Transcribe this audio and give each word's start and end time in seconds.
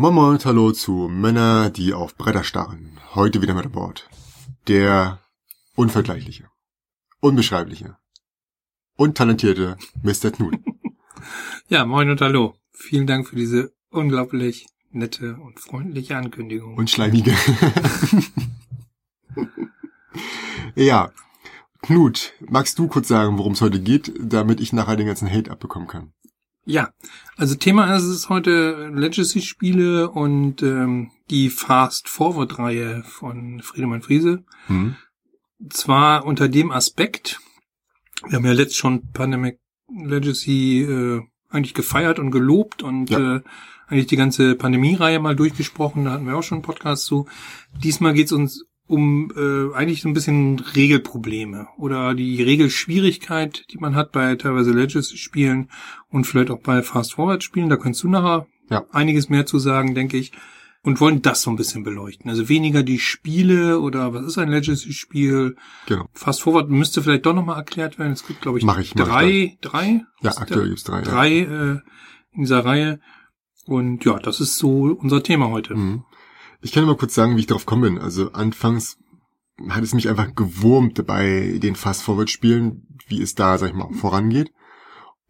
Moin 0.00 0.14
Moin 0.14 0.30
und 0.34 0.46
Hallo 0.46 0.70
zu 0.70 1.08
Männer, 1.08 1.70
die 1.70 1.92
auf 1.92 2.14
Bretter 2.14 2.44
starren. 2.44 3.00
Heute 3.16 3.42
wieder 3.42 3.52
mit 3.54 3.64
an 3.64 3.72
Bord. 3.72 4.08
Der 4.68 5.18
unvergleichliche, 5.74 6.48
unbeschreibliche 7.18 7.96
und 8.94 9.16
talentierte 9.16 9.76
Mr. 10.04 10.30
Knut. 10.30 10.54
Ja, 11.68 11.84
moin 11.84 12.08
und 12.10 12.20
hallo. 12.20 12.54
Vielen 12.70 13.08
Dank 13.08 13.26
für 13.26 13.34
diese 13.34 13.72
unglaublich 13.90 14.68
nette 14.92 15.34
und 15.34 15.58
freundliche 15.58 16.16
Ankündigung. 16.16 16.76
Und 16.76 16.88
schleimige. 16.90 17.34
ja. 20.76 21.10
Knut, 21.82 22.34
magst 22.38 22.78
du 22.78 22.86
kurz 22.86 23.08
sagen, 23.08 23.36
worum 23.36 23.54
es 23.54 23.60
heute 23.60 23.80
geht, 23.80 24.12
damit 24.20 24.60
ich 24.60 24.72
nachher 24.72 24.96
den 24.96 25.08
ganzen 25.08 25.28
Hate 25.28 25.50
abbekommen 25.50 25.88
kann? 25.88 26.12
Ja, 26.68 26.90
also 27.38 27.54
Thema 27.54 27.96
ist 27.96 28.02
es 28.04 28.28
heute 28.28 28.90
Legacy-Spiele 28.94 30.10
und 30.10 30.62
ähm, 30.62 31.10
die 31.30 31.48
Fast-Forward-Reihe 31.48 33.04
von 33.04 33.62
Friedemann 33.62 34.02
Friese. 34.02 34.44
Hm? 34.66 34.94
Zwar 35.70 36.26
unter 36.26 36.46
dem 36.50 36.70
Aspekt, 36.70 37.40
wir 38.26 38.36
haben 38.36 38.44
ja 38.44 38.52
letzt 38.52 38.76
schon 38.76 39.10
Pandemic 39.12 39.58
Legacy 39.90 40.82
äh, 40.82 41.22
eigentlich 41.48 41.72
gefeiert 41.72 42.18
und 42.18 42.30
gelobt 42.32 42.82
und 42.82 43.08
Ja. 43.08 43.36
äh, 43.36 43.40
eigentlich 43.86 44.08
die 44.08 44.16
ganze 44.16 44.54
Pandemie-Reihe 44.54 45.20
mal 45.20 45.34
durchgesprochen, 45.34 46.04
da 46.04 46.10
hatten 46.10 46.26
wir 46.26 46.36
auch 46.36 46.42
schon 46.42 46.56
einen 46.56 46.62
Podcast 46.62 47.06
zu. 47.06 47.26
Diesmal 47.82 48.12
geht's 48.12 48.32
uns 48.32 48.66
um 48.88 49.30
äh, 49.36 49.74
eigentlich 49.74 50.00
so 50.02 50.08
ein 50.08 50.14
bisschen 50.14 50.58
Regelprobleme 50.60 51.68
oder 51.76 52.14
die 52.14 52.42
Regelschwierigkeit, 52.42 53.64
die 53.70 53.78
man 53.78 53.94
hat 53.94 54.12
bei 54.12 54.34
teilweise 54.36 54.72
Legacy-Spielen 54.72 55.70
und 56.08 56.24
vielleicht 56.26 56.50
auch 56.50 56.60
bei 56.60 56.82
Fast-Forward-Spielen. 56.82 57.68
Da 57.68 57.76
kannst 57.76 58.02
du 58.02 58.08
nachher 58.08 58.46
Ja. 58.70 58.84
einiges 58.92 59.28
mehr 59.28 59.46
zu 59.46 59.58
sagen, 59.58 59.94
denke 59.94 60.16
ich. 60.16 60.32
Und 60.84 61.00
wollen 61.00 61.22
das 61.22 61.42
so 61.42 61.50
ein 61.50 61.56
bisschen 61.56 61.82
beleuchten. 61.82 62.30
Also 62.30 62.48
weniger 62.48 62.82
die 62.84 63.00
Spiele 63.00 63.80
oder 63.80 64.14
was 64.14 64.24
ist 64.24 64.38
ein 64.38 64.48
Legacy-Spiel. 64.48 65.56
Genau. 65.86 66.06
Fast 66.12 66.40
Forward 66.42 66.70
müsste 66.70 67.02
vielleicht 67.02 67.26
doch 67.26 67.34
nochmal 67.34 67.56
erklärt 67.56 67.98
werden. 67.98 68.12
Es 68.12 68.26
gibt, 68.26 68.40
glaube 68.40 68.58
ich, 68.58 68.64
Mach 68.64 68.78
ich, 68.78 68.94
mach 68.94 69.04
ich 69.04 69.10
drei, 69.10 69.58
drei? 69.60 70.04
Ja, 70.22 70.30
aktuell 70.36 70.68
gibt's 70.68 70.84
drei. 70.84 71.02
Drei 71.02 71.30
äh, 71.40 71.72
in 72.32 72.42
dieser 72.42 72.64
Reihe. 72.64 73.00
Und 73.66 74.04
ja, 74.04 74.18
das 74.18 74.40
ist 74.40 74.56
so 74.56 74.84
unser 74.98 75.22
Thema 75.22 75.48
heute. 75.50 75.74
Ja. 75.74 75.78
Mhm. 75.80 76.04
Ich 76.60 76.72
kann 76.72 76.84
mal 76.84 76.96
kurz 76.96 77.14
sagen, 77.14 77.36
wie 77.36 77.40
ich 77.40 77.46
darauf 77.46 77.66
gekommen 77.66 77.82
bin. 77.94 77.98
Also 77.98 78.32
anfangs 78.32 78.98
hat 79.68 79.82
es 79.82 79.94
mich 79.94 80.08
einfach 80.08 80.34
gewurmt 80.34 81.06
bei 81.06 81.58
den 81.62 81.74
Fast-Forward-Spielen, 81.76 82.86
wie 83.08 83.22
es 83.22 83.34
da, 83.34 83.58
sag 83.58 83.68
ich 83.70 83.74
mal, 83.74 83.92
vorangeht. 83.92 84.52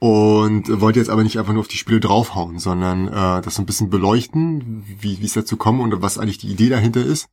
Und 0.01 0.81
wollte 0.81 1.01
jetzt 1.01 1.11
aber 1.11 1.25
nicht 1.25 1.39
einfach 1.39 1.53
nur 1.53 1.61
auf 1.61 1.69
die 1.69 1.77
Spiele 1.77 1.99
draufhauen, 1.99 2.59
sondern 2.61 3.09
äh, 3.09 3.43
das 3.43 3.57
so 3.57 3.63
ein 3.63 3.67
bisschen 3.67 3.91
beleuchten, 3.91 4.85
wie 5.01 5.21
wie 5.21 5.25
es 5.27 5.33
dazu 5.33 5.57
kommt 5.57 5.81
und 5.81 6.01
was 6.03 6.19
eigentlich 6.19 6.39
die 6.39 6.53
Idee 6.53 6.69
dahinter 6.69 7.05
ist. 7.05 7.29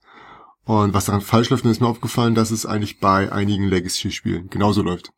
Und 0.63 0.95
was 0.95 1.05
daran 1.05 1.21
falsch 1.21 1.51
läuft, 1.51 1.63
dann 1.63 1.71
ist 1.71 1.79
mir 1.79 1.87
aufgefallen, 1.87 2.33
dass 2.33 2.49
es 2.49 2.65
eigentlich 2.65 2.99
bei 2.99 3.31
einigen 3.31 3.65
Legacy-Spielen 3.65 4.49
genauso 4.49 4.81
läuft. 4.81 5.11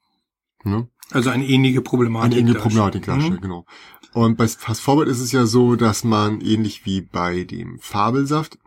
Ne? 0.66 0.89
Also 1.12 1.30
eine 1.30 1.47
ähnliche 1.47 1.80
Problematik. 1.81 2.34
Eine 2.39 2.52
darstellt. 2.52 2.62
Problematik 2.64 3.06
darstellt, 3.06 3.39
Mhm. 3.39 3.41
genau. 3.41 3.66
Und 4.12 4.36
bei 4.38 4.47
Fast 4.50 4.81
Forward 4.81 5.08
ist 5.08 5.22
es 5.22 5.31
ja 5.31 5.45
so, 5.45 5.78
dass 5.78 6.03
man 6.03 6.41
ähnlich 6.41 6.86
wie 6.86 7.00
bei 7.00 7.45
dem 7.45 7.80
Fabelsaft 7.80 8.58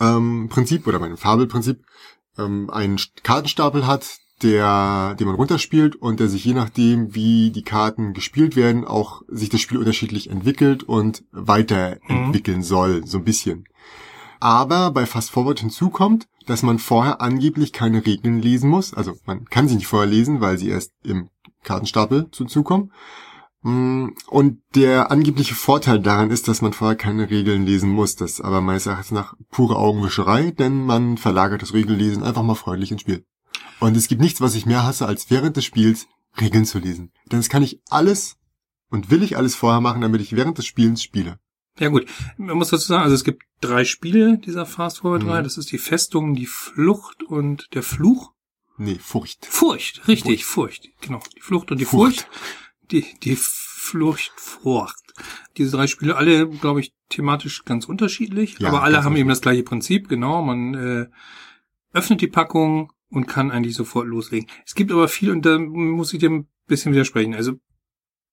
ähm, 0.00 0.48
Prinzip 0.50 0.86
oder 0.86 0.98
bei 0.98 1.08
dem 1.08 1.16
Fabelprinzip 1.16 1.84
ähm, 2.38 2.70
einen 2.70 2.96
St- 2.98 3.22
Kartenstapel 3.22 3.86
hat, 3.86 4.18
der, 4.42 5.14
den 5.18 5.26
man 5.26 5.36
runterspielt 5.36 5.96
und 5.96 6.20
der 6.20 6.28
sich 6.28 6.44
je 6.44 6.52
nachdem, 6.52 7.14
wie 7.14 7.50
die 7.50 7.62
Karten 7.62 8.12
gespielt 8.12 8.54
werden, 8.54 8.84
auch 8.84 9.22
sich 9.28 9.48
das 9.48 9.62
Spiel 9.62 9.78
unterschiedlich 9.78 10.28
entwickelt 10.28 10.82
und 10.82 11.24
weiterentwickeln 11.32 12.62
soll, 12.62 13.06
so 13.06 13.16
ein 13.18 13.24
bisschen. 13.24 13.64
Aber 14.38 14.90
bei 14.90 15.06
Fast 15.06 15.30
Forward 15.30 15.60
hinzukommt, 15.60 16.26
dass 16.44 16.62
man 16.62 16.78
vorher 16.78 17.22
angeblich 17.22 17.72
keine 17.72 18.04
Regeln 18.04 18.40
lesen 18.42 18.68
muss. 18.68 18.92
Also 18.92 19.14
man 19.24 19.46
kann 19.46 19.68
sie 19.68 19.76
nicht 19.76 19.86
vorher 19.86 20.08
lesen, 20.08 20.42
weil 20.42 20.58
sie 20.58 20.68
erst 20.68 20.92
im 21.02 21.30
Kartenstapel 21.64 22.30
zuzukommen. 22.30 22.86
Mm, 22.86 22.92
Und 23.66 24.62
der 24.76 25.10
angebliche 25.10 25.56
Vorteil 25.56 25.98
daran 25.98 26.30
ist, 26.30 26.46
dass 26.46 26.62
man 26.62 26.72
vorher 26.72 26.96
keine 26.96 27.30
Regeln 27.30 27.66
lesen 27.66 27.90
muss. 27.90 28.14
Das 28.14 28.32
ist 28.32 28.40
aber 28.40 28.60
meines 28.60 28.86
Erachtens 28.86 29.10
nach 29.10 29.34
pure 29.50 29.74
Augenwischerei, 29.76 30.52
denn 30.52 30.84
man 30.84 31.18
verlagert 31.18 31.62
das 31.62 31.72
Regellesen 31.72 32.22
einfach 32.22 32.44
mal 32.44 32.54
freundlich 32.54 32.92
ins 32.92 33.00
Spiel. 33.00 33.24
Und 33.80 33.96
es 33.96 34.06
gibt 34.06 34.20
nichts, 34.20 34.40
was 34.40 34.54
ich 34.54 34.66
mehr 34.66 34.84
hasse, 34.84 35.06
als 35.06 35.30
während 35.30 35.56
des 35.56 35.64
Spiels 35.64 36.06
Regeln 36.40 36.64
zu 36.64 36.78
lesen. 36.78 37.10
Denn 37.32 37.40
das 37.40 37.48
kann 37.48 37.64
ich 37.64 37.80
alles 37.90 38.36
und 38.88 39.10
will 39.10 39.24
ich 39.24 39.36
alles 39.36 39.56
vorher 39.56 39.80
machen, 39.80 40.02
damit 40.02 40.20
ich 40.20 40.36
während 40.36 40.58
des 40.58 40.66
Spielens 40.66 41.02
spiele. 41.02 41.40
Ja 41.78 41.88
gut, 41.88 42.06
man 42.36 42.56
muss 42.56 42.68
dazu 42.68 42.86
sagen, 42.86 43.02
also 43.02 43.14
es 43.16 43.24
gibt 43.24 43.42
drei 43.60 43.84
Spiele 43.84 44.38
dieser 44.38 44.64
Fast 44.64 44.98
Forward 44.98 45.24
Mhm. 45.24 45.28
Reihe. 45.30 45.42
Das 45.42 45.58
ist 45.58 45.72
die 45.72 45.78
Festung, 45.78 46.34
die 46.36 46.46
Flucht 46.46 47.24
und 47.24 47.66
der 47.74 47.82
Fluch. 47.82 48.32
Nee, 48.78 48.98
Furcht. 49.00 49.44
Furcht, 49.46 50.06
richtig, 50.06 50.44
Furcht. 50.44 50.88
Genau, 51.00 51.20
die 51.34 51.40
Flucht 51.40 51.70
und 51.72 51.78
die 51.78 51.84
Furcht. 51.84 52.20
Furcht. 52.20 52.30
Die, 52.90 53.04
die 53.22 53.36
Flucht, 53.36 54.32
Furcht. 54.36 55.14
Diese 55.56 55.76
drei 55.76 55.86
Spiele, 55.86 56.16
alle, 56.16 56.48
glaube 56.48 56.80
ich, 56.80 56.92
thematisch 57.08 57.64
ganz 57.64 57.86
unterschiedlich, 57.86 58.58
Ja, 58.58 58.68
aber 58.68 58.82
alle 58.82 59.04
haben 59.04 59.16
eben 59.16 59.28
das 59.28 59.40
gleiche 59.40 59.62
Prinzip, 59.62 60.08
genau. 60.08 60.42
Man 60.42 60.74
äh, 60.74 61.06
öffnet 61.92 62.20
die 62.20 62.26
Packung 62.26 62.92
und 63.08 63.26
kann 63.26 63.50
eigentlich 63.50 63.74
sofort 63.74 64.06
loslegen. 64.06 64.48
Es 64.64 64.74
gibt 64.74 64.92
aber 64.92 65.08
viel, 65.08 65.30
und 65.30 65.46
da 65.46 65.58
muss 65.58 66.12
ich 66.12 66.18
dir 66.18 66.30
ein 66.30 66.48
bisschen 66.66 66.92
widersprechen. 66.92 67.34
Also 67.34 67.54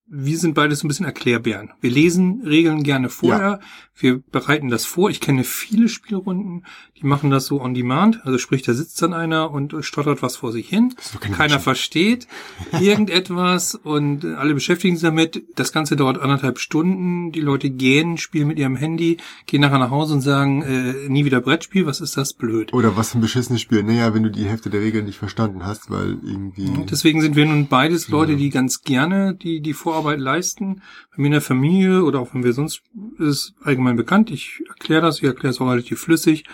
wir 0.05 0.37
sind 0.37 0.53
beides 0.53 0.79
so 0.79 0.85
ein 0.85 0.89
bisschen 0.89 1.05
Erklärbären. 1.05 1.71
Wir 1.79 1.89
lesen 1.89 2.41
Regeln 2.45 2.83
gerne 2.83 3.09
vorher. 3.09 3.59
Wir 3.95 4.19
bereiten 4.19 4.69
das 4.69 4.85
vor. 4.85 5.09
Ich 5.09 5.21
kenne 5.21 5.43
viele 5.43 5.87
Spielrunden, 5.87 6.65
die 6.99 7.05
machen 7.05 7.29
das 7.29 7.45
so 7.45 7.61
on 7.61 7.73
demand. 7.73 8.25
Also 8.25 8.37
sprich, 8.37 8.63
da 8.63 8.73
sitzt 8.73 9.01
dann 9.01 9.13
einer 9.13 9.51
und 9.51 9.73
stottert 9.81 10.21
was 10.21 10.35
vor 10.35 10.51
sich 10.51 10.67
hin. 10.67 10.93
Keiner 11.19 11.37
Menschheit. 11.37 11.61
versteht 11.61 12.27
irgendetwas 12.81 13.75
und 13.75 14.25
alle 14.25 14.53
beschäftigen 14.53 14.95
sich 14.95 15.03
damit. 15.03 15.43
Das 15.55 15.71
Ganze 15.71 15.95
dauert 15.95 16.19
anderthalb 16.19 16.59
Stunden. 16.59 17.31
Die 17.31 17.41
Leute 17.41 17.69
gehen, 17.69 18.17
spielen 18.17 18.47
mit 18.47 18.59
ihrem 18.59 18.75
Handy, 18.75 19.17
gehen 19.45 19.61
nachher 19.61 19.79
nach 19.79 19.91
Hause 19.91 20.15
und 20.15 20.21
sagen, 20.21 20.63
äh, 20.63 21.09
nie 21.09 21.23
wieder 21.23 21.39
Brettspiel, 21.39 21.85
was 21.85 22.01
ist 22.01 22.17
das 22.17 22.33
blöd. 22.33 22.73
Oder 22.73 22.97
was 22.97 23.15
ein 23.15 23.21
beschissenes 23.21 23.61
Spiel. 23.61 23.83
Naja, 23.83 24.13
wenn 24.13 24.23
du 24.23 24.31
die 24.31 24.45
Hälfte 24.45 24.69
der 24.69 24.81
Regeln 24.81 25.05
nicht 25.05 25.17
verstanden 25.17 25.65
hast, 25.65 25.89
weil 25.89 26.17
irgendwie... 26.23 26.69
Deswegen 26.89 27.21
sind 27.21 27.35
wir 27.35 27.45
nun 27.45 27.67
beides 27.67 28.09
Leute, 28.09 28.35
die 28.35 28.49
ganz 28.49 28.81
gerne 28.81 29.35
die, 29.35 29.61
die 29.61 29.73
Vorarbeit 29.93 30.19
leisten. 30.19 30.81
Bei 31.11 31.17
mir 31.21 31.27
in 31.27 31.31
der 31.33 31.41
Familie 31.41 32.03
oder 32.03 32.19
auch 32.19 32.33
wenn 32.33 32.43
wir 32.43 32.53
sonst, 32.53 32.81
ist 33.19 33.53
allgemein 33.63 33.95
bekannt. 33.95 34.31
Ich 34.31 34.63
erkläre 34.67 35.01
das, 35.03 35.19
ich 35.19 35.23
erkläre 35.25 35.51
es 35.51 35.61
auch 35.61 35.69
relativ 35.69 35.99
flüssig. 35.99 36.45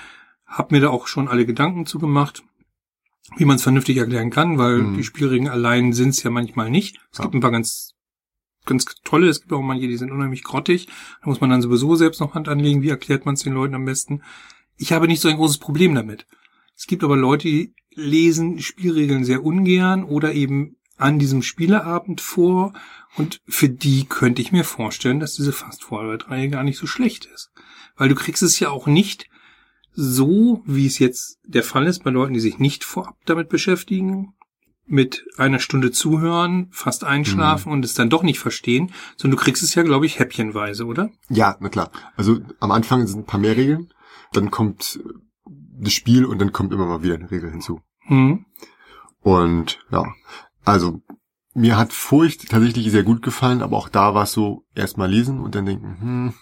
Hab 0.46 0.72
mir 0.72 0.82
da 0.82 0.90
auch 0.90 1.08
schon 1.08 1.28
alle 1.30 1.46
Gedanken 1.46 1.86
zu 1.86 2.00
gemacht, 2.00 2.44
wie 3.38 3.46
man 3.46 3.56
es 3.56 3.64
vernünftig 3.64 3.96
erklären 3.98 4.30
kann, 4.30 4.58
weil 4.58 4.80
Mhm. 4.80 4.98
die 4.98 5.04
Spielregeln 5.06 5.48
allein 5.48 5.94
sind 5.94 6.10
es 6.10 6.24
ja 6.24 6.32
manchmal 6.32 6.70
nicht. 6.70 6.98
Es 7.12 7.20
Ja. 7.20 7.24
gibt 7.26 7.36
ein 7.36 7.40
paar 7.40 7.52
ganz, 7.52 7.94
ganz 8.66 8.84
tolle, 9.06 9.30
es 9.30 9.40
gibt 9.40 9.54
auch 9.54 9.62
manche, 9.62 9.88
die 9.88 9.96
sind 9.98 10.12
unheimlich 10.12 10.44
grottig. 10.44 10.88
Da 11.22 11.30
muss 11.30 11.40
man 11.40 11.50
dann 11.50 11.62
sowieso 11.62 11.96
selbst 11.96 12.20
noch 12.20 12.34
Hand 12.36 12.50
anlegen. 12.50 12.82
Wie 12.82 12.90
erklärt 12.90 13.26
man 13.26 13.36
es 13.36 13.44
den 13.44 13.54
Leuten 13.54 13.76
am 13.76 13.86
besten? 13.86 14.22
Ich 14.76 14.92
habe 14.92 15.08
nicht 15.08 15.22
so 15.22 15.30
ein 15.30 15.38
großes 15.38 15.60
Problem 15.60 15.96
damit. 15.96 16.26
Es 16.76 16.88
gibt 16.88 17.04
aber 17.06 17.16
Leute, 17.16 17.48
die 17.48 17.74
lesen 17.96 18.60
Spielregeln 18.60 19.24
sehr 19.24 19.44
ungern 19.46 20.04
oder 20.04 20.34
eben 20.34 20.76
an 21.00 21.20
diesem 21.20 21.42
Spieleabend 21.42 22.22
vor. 22.22 22.74
Und 23.18 23.42
für 23.48 23.70
die 23.70 24.06
könnte 24.06 24.42
ich 24.42 24.52
mir 24.52 24.64
vorstellen, 24.64 25.20
dass 25.20 25.36
diese 25.36 25.52
Fast-Forward-Reihe 25.52 26.50
gar 26.50 26.64
nicht 26.64 26.78
so 26.78 26.88
schlecht 26.88 27.26
ist. 27.26 27.52
Weil 27.96 28.10
du 28.10 28.16
kriegst 28.16 28.44
es 28.44 28.60
ja 28.60 28.70
auch 28.70 28.88
nicht 28.88 29.30
so, 29.94 30.62
wie 30.66 30.86
es 30.86 31.00
jetzt 31.00 31.40
der 31.44 31.64
Fall 31.64 31.88
ist 31.88 32.04
bei 32.04 32.12
Leuten, 32.12 32.34
die 32.34 32.40
sich 32.40 32.60
nicht 32.60 32.84
vorab 32.84 33.18
damit 33.26 33.50
beschäftigen, 33.50 34.34
mit 34.86 35.26
einer 35.38 35.60
Stunde 35.60 35.92
zuhören, 35.92 36.68
fast 36.72 37.04
einschlafen 37.04 37.72
und 37.72 37.86
es 37.86 37.94
dann 37.94 38.10
doch 38.10 38.24
nicht 38.24 38.40
verstehen, 38.40 38.92
sondern 39.18 39.38
du 39.38 39.44
kriegst 39.44 39.62
es 39.62 39.76
ja, 39.76 39.84
glaube 39.84 40.08
ich, 40.08 40.18
häppchenweise, 40.18 40.86
oder? 40.86 41.12
Ja, 41.30 41.56
na 41.60 41.70
klar. 41.70 41.92
Also 42.16 42.40
am 42.60 42.72
Anfang 42.72 43.06
sind 43.06 43.20
ein 43.20 43.26
paar 43.26 43.40
mehr 43.40 43.56
Regeln, 43.56 43.94
dann 44.34 44.50
kommt 44.50 45.00
das 45.46 45.94
Spiel 45.94 46.26
und 46.26 46.40
dann 46.40 46.52
kommt 46.52 46.74
immer 46.74 46.88
mal 46.88 47.04
wieder 47.04 47.16
eine 47.16 47.30
Regel 47.30 47.52
hinzu. 47.52 47.82
Hm. 48.08 48.46
Und 49.22 49.80
ja, 49.92 50.06
also 50.66 51.02
mir 51.54 51.78
hat 51.78 51.94
Furcht 51.94 52.50
tatsächlich 52.50 52.92
sehr 52.92 53.04
gut 53.04 53.22
gefallen, 53.22 53.62
aber 53.62 53.78
auch 53.78 53.90
da 53.90 54.14
war 54.14 54.24
es 54.24 54.32
so 54.32 54.66
erstmal 54.76 55.10
lesen 55.10 55.40
und 55.40 55.56
dann 55.56 55.66
denken, 55.66 55.98
hm, 56.00 56.34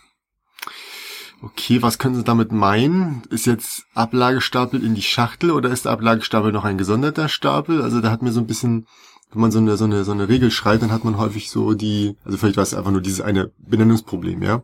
okay, 1.41 1.81
was 1.81 1.97
können 1.97 2.15
Sie 2.15 2.23
damit 2.23 2.51
meinen? 2.51 3.23
Ist 3.29 3.45
jetzt 3.45 3.85
Ablagestapel 3.93 4.83
in 4.83 4.95
die 4.95 5.01
Schachtel 5.01 5.51
oder 5.51 5.69
ist 5.69 5.85
der 5.85 5.91
Ablagestapel 5.93 6.51
noch 6.51 6.65
ein 6.65 6.77
gesonderter 6.77 7.29
Stapel? 7.29 7.81
Also 7.81 8.01
da 8.01 8.11
hat 8.11 8.21
mir 8.21 8.31
so 8.31 8.39
ein 8.39 8.47
bisschen, 8.47 8.87
wenn 9.31 9.41
man 9.41 9.51
so 9.51 9.59
eine, 9.59 9.77
so 9.77 9.85
eine, 9.85 10.03
so 10.03 10.11
eine 10.11 10.29
Regel 10.29 10.51
schreibt, 10.51 10.83
dann 10.83 10.91
hat 10.91 11.03
man 11.03 11.17
häufig 11.17 11.49
so 11.49 11.73
die, 11.73 12.17
also 12.23 12.37
vielleicht 12.37 12.57
war 12.57 12.63
es 12.63 12.73
einfach 12.73 12.91
nur 12.91 13.01
dieses 13.01 13.21
eine 13.21 13.51
Benennungsproblem, 13.57 14.41
ja, 14.41 14.63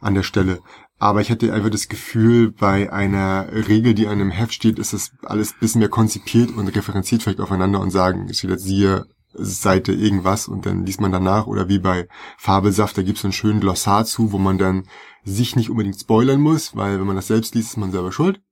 an 0.00 0.14
der 0.14 0.22
Stelle. 0.22 0.60
Aber 1.00 1.22
ich 1.22 1.30
hatte 1.30 1.52
einfach 1.52 1.70
das 1.70 1.88
Gefühl, 1.88 2.52
bei 2.52 2.92
einer 2.92 3.48
Regel, 3.50 3.94
die 3.94 4.06
an 4.06 4.20
einem 4.20 4.30
Heft 4.30 4.52
steht, 4.52 4.78
ist 4.78 4.92
das 4.92 5.12
alles 5.22 5.52
ein 5.52 5.58
bisschen 5.58 5.78
mehr 5.78 5.88
konzipiert 5.88 6.50
und 6.50 6.68
referenziert 6.68 7.22
vielleicht 7.22 7.40
aufeinander 7.40 7.80
und 7.80 7.90
sagen, 7.90 8.26
es 8.28 8.38
steht 8.38 8.50
jetzt 8.50 8.64
siehe 8.64 9.06
Seite 9.32 9.92
irgendwas 9.92 10.46
und 10.46 10.66
dann 10.66 10.84
liest 10.84 11.00
man 11.00 11.10
danach 11.10 11.46
oder 11.46 11.68
wie 11.68 11.78
bei 11.78 12.06
Fabelsaft, 12.36 12.98
da 12.98 13.02
gibt's 13.02 13.22
so 13.22 13.28
einen 13.28 13.32
schönen 13.32 13.60
Glossar 13.60 14.04
zu, 14.04 14.32
wo 14.32 14.38
man 14.38 14.58
dann 14.58 14.84
sich 15.24 15.56
nicht 15.56 15.70
unbedingt 15.70 15.98
spoilern 15.98 16.40
muss, 16.40 16.76
weil 16.76 16.98
wenn 16.98 17.06
man 17.06 17.16
das 17.16 17.28
selbst 17.28 17.54
liest, 17.54 17.70
ist 17.70 17.76
man 17.76 17.92
selber 17.92 18.12
schuld. 18.12 18.42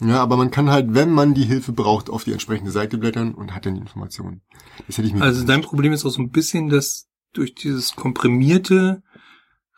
Ja, 0.00 0.20
aber 0.22 0.36
man 0.36 0.50
kann 0.50 0.70
halt, 0.70 0.94
wenn 0.94 1.10
man 1.10 1.32
die 1.32 1.44
Hilfe 1.44 1.72
braucht, 1.72 2.10
auf 2.10 2.24
die 2.24 2.32
entsprechende 2.32 2.70
Seite 2.70 2.98
blättern 2.98 3.34
und 3.34 3.54
hat 3.54 3.64
dann 3.64 3.74
die 3.74 3.80
Informationen. 3.80 4.42
Das 4.86 4.98
hätte 4.98 5.08
ich 5.08 5.14
mir 5.14 5.22
Also 5.22 5.44
dein 5.44 5.62
Problem 5.62 5.92
ist 5.92 6.04
auch 6.04 6.10
so 6.10 6.20
ein 6.20 6.30
bisschen, 6.30 6.68
dass 6.68 7.08
durch 7.32 7.54
dieses 7.54 7.96
komprimierte 7.96 9.02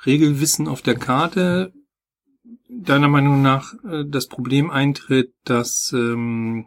Regelwissen 0.05 0.67
auf 0.67 0.83
der 0.83 0.97
Karte 0.97 1.73
deiner 2.71 3.09
Meinung 3.09 3.43
nach 3.43 3.75
äh, 3.85 4.05
das 4.07 4.29
Problem 4.29 4.71
eintritt, 4.71 5.33
dass 5.45 5.93
ähm, 5.95 6.67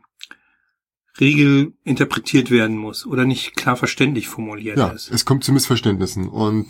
Regel 1.20 1.74
interpretiert 1.84 2.50
werden 2.50 2.78
muss 2.78 3.06
oder 3.06 3.26
nicht 3.26 3.56
klar 3.56 3.76
verständlich 3.76 4.28
formuliert 4.28 4.78
ja, 4.78 4.90
ist. 4.90 5.12
Es 5.12 5.26
kommt 5.26 5.44
zu 5.44 5.52
Missverständnissen 5.52 6.28
und 6.28 6.68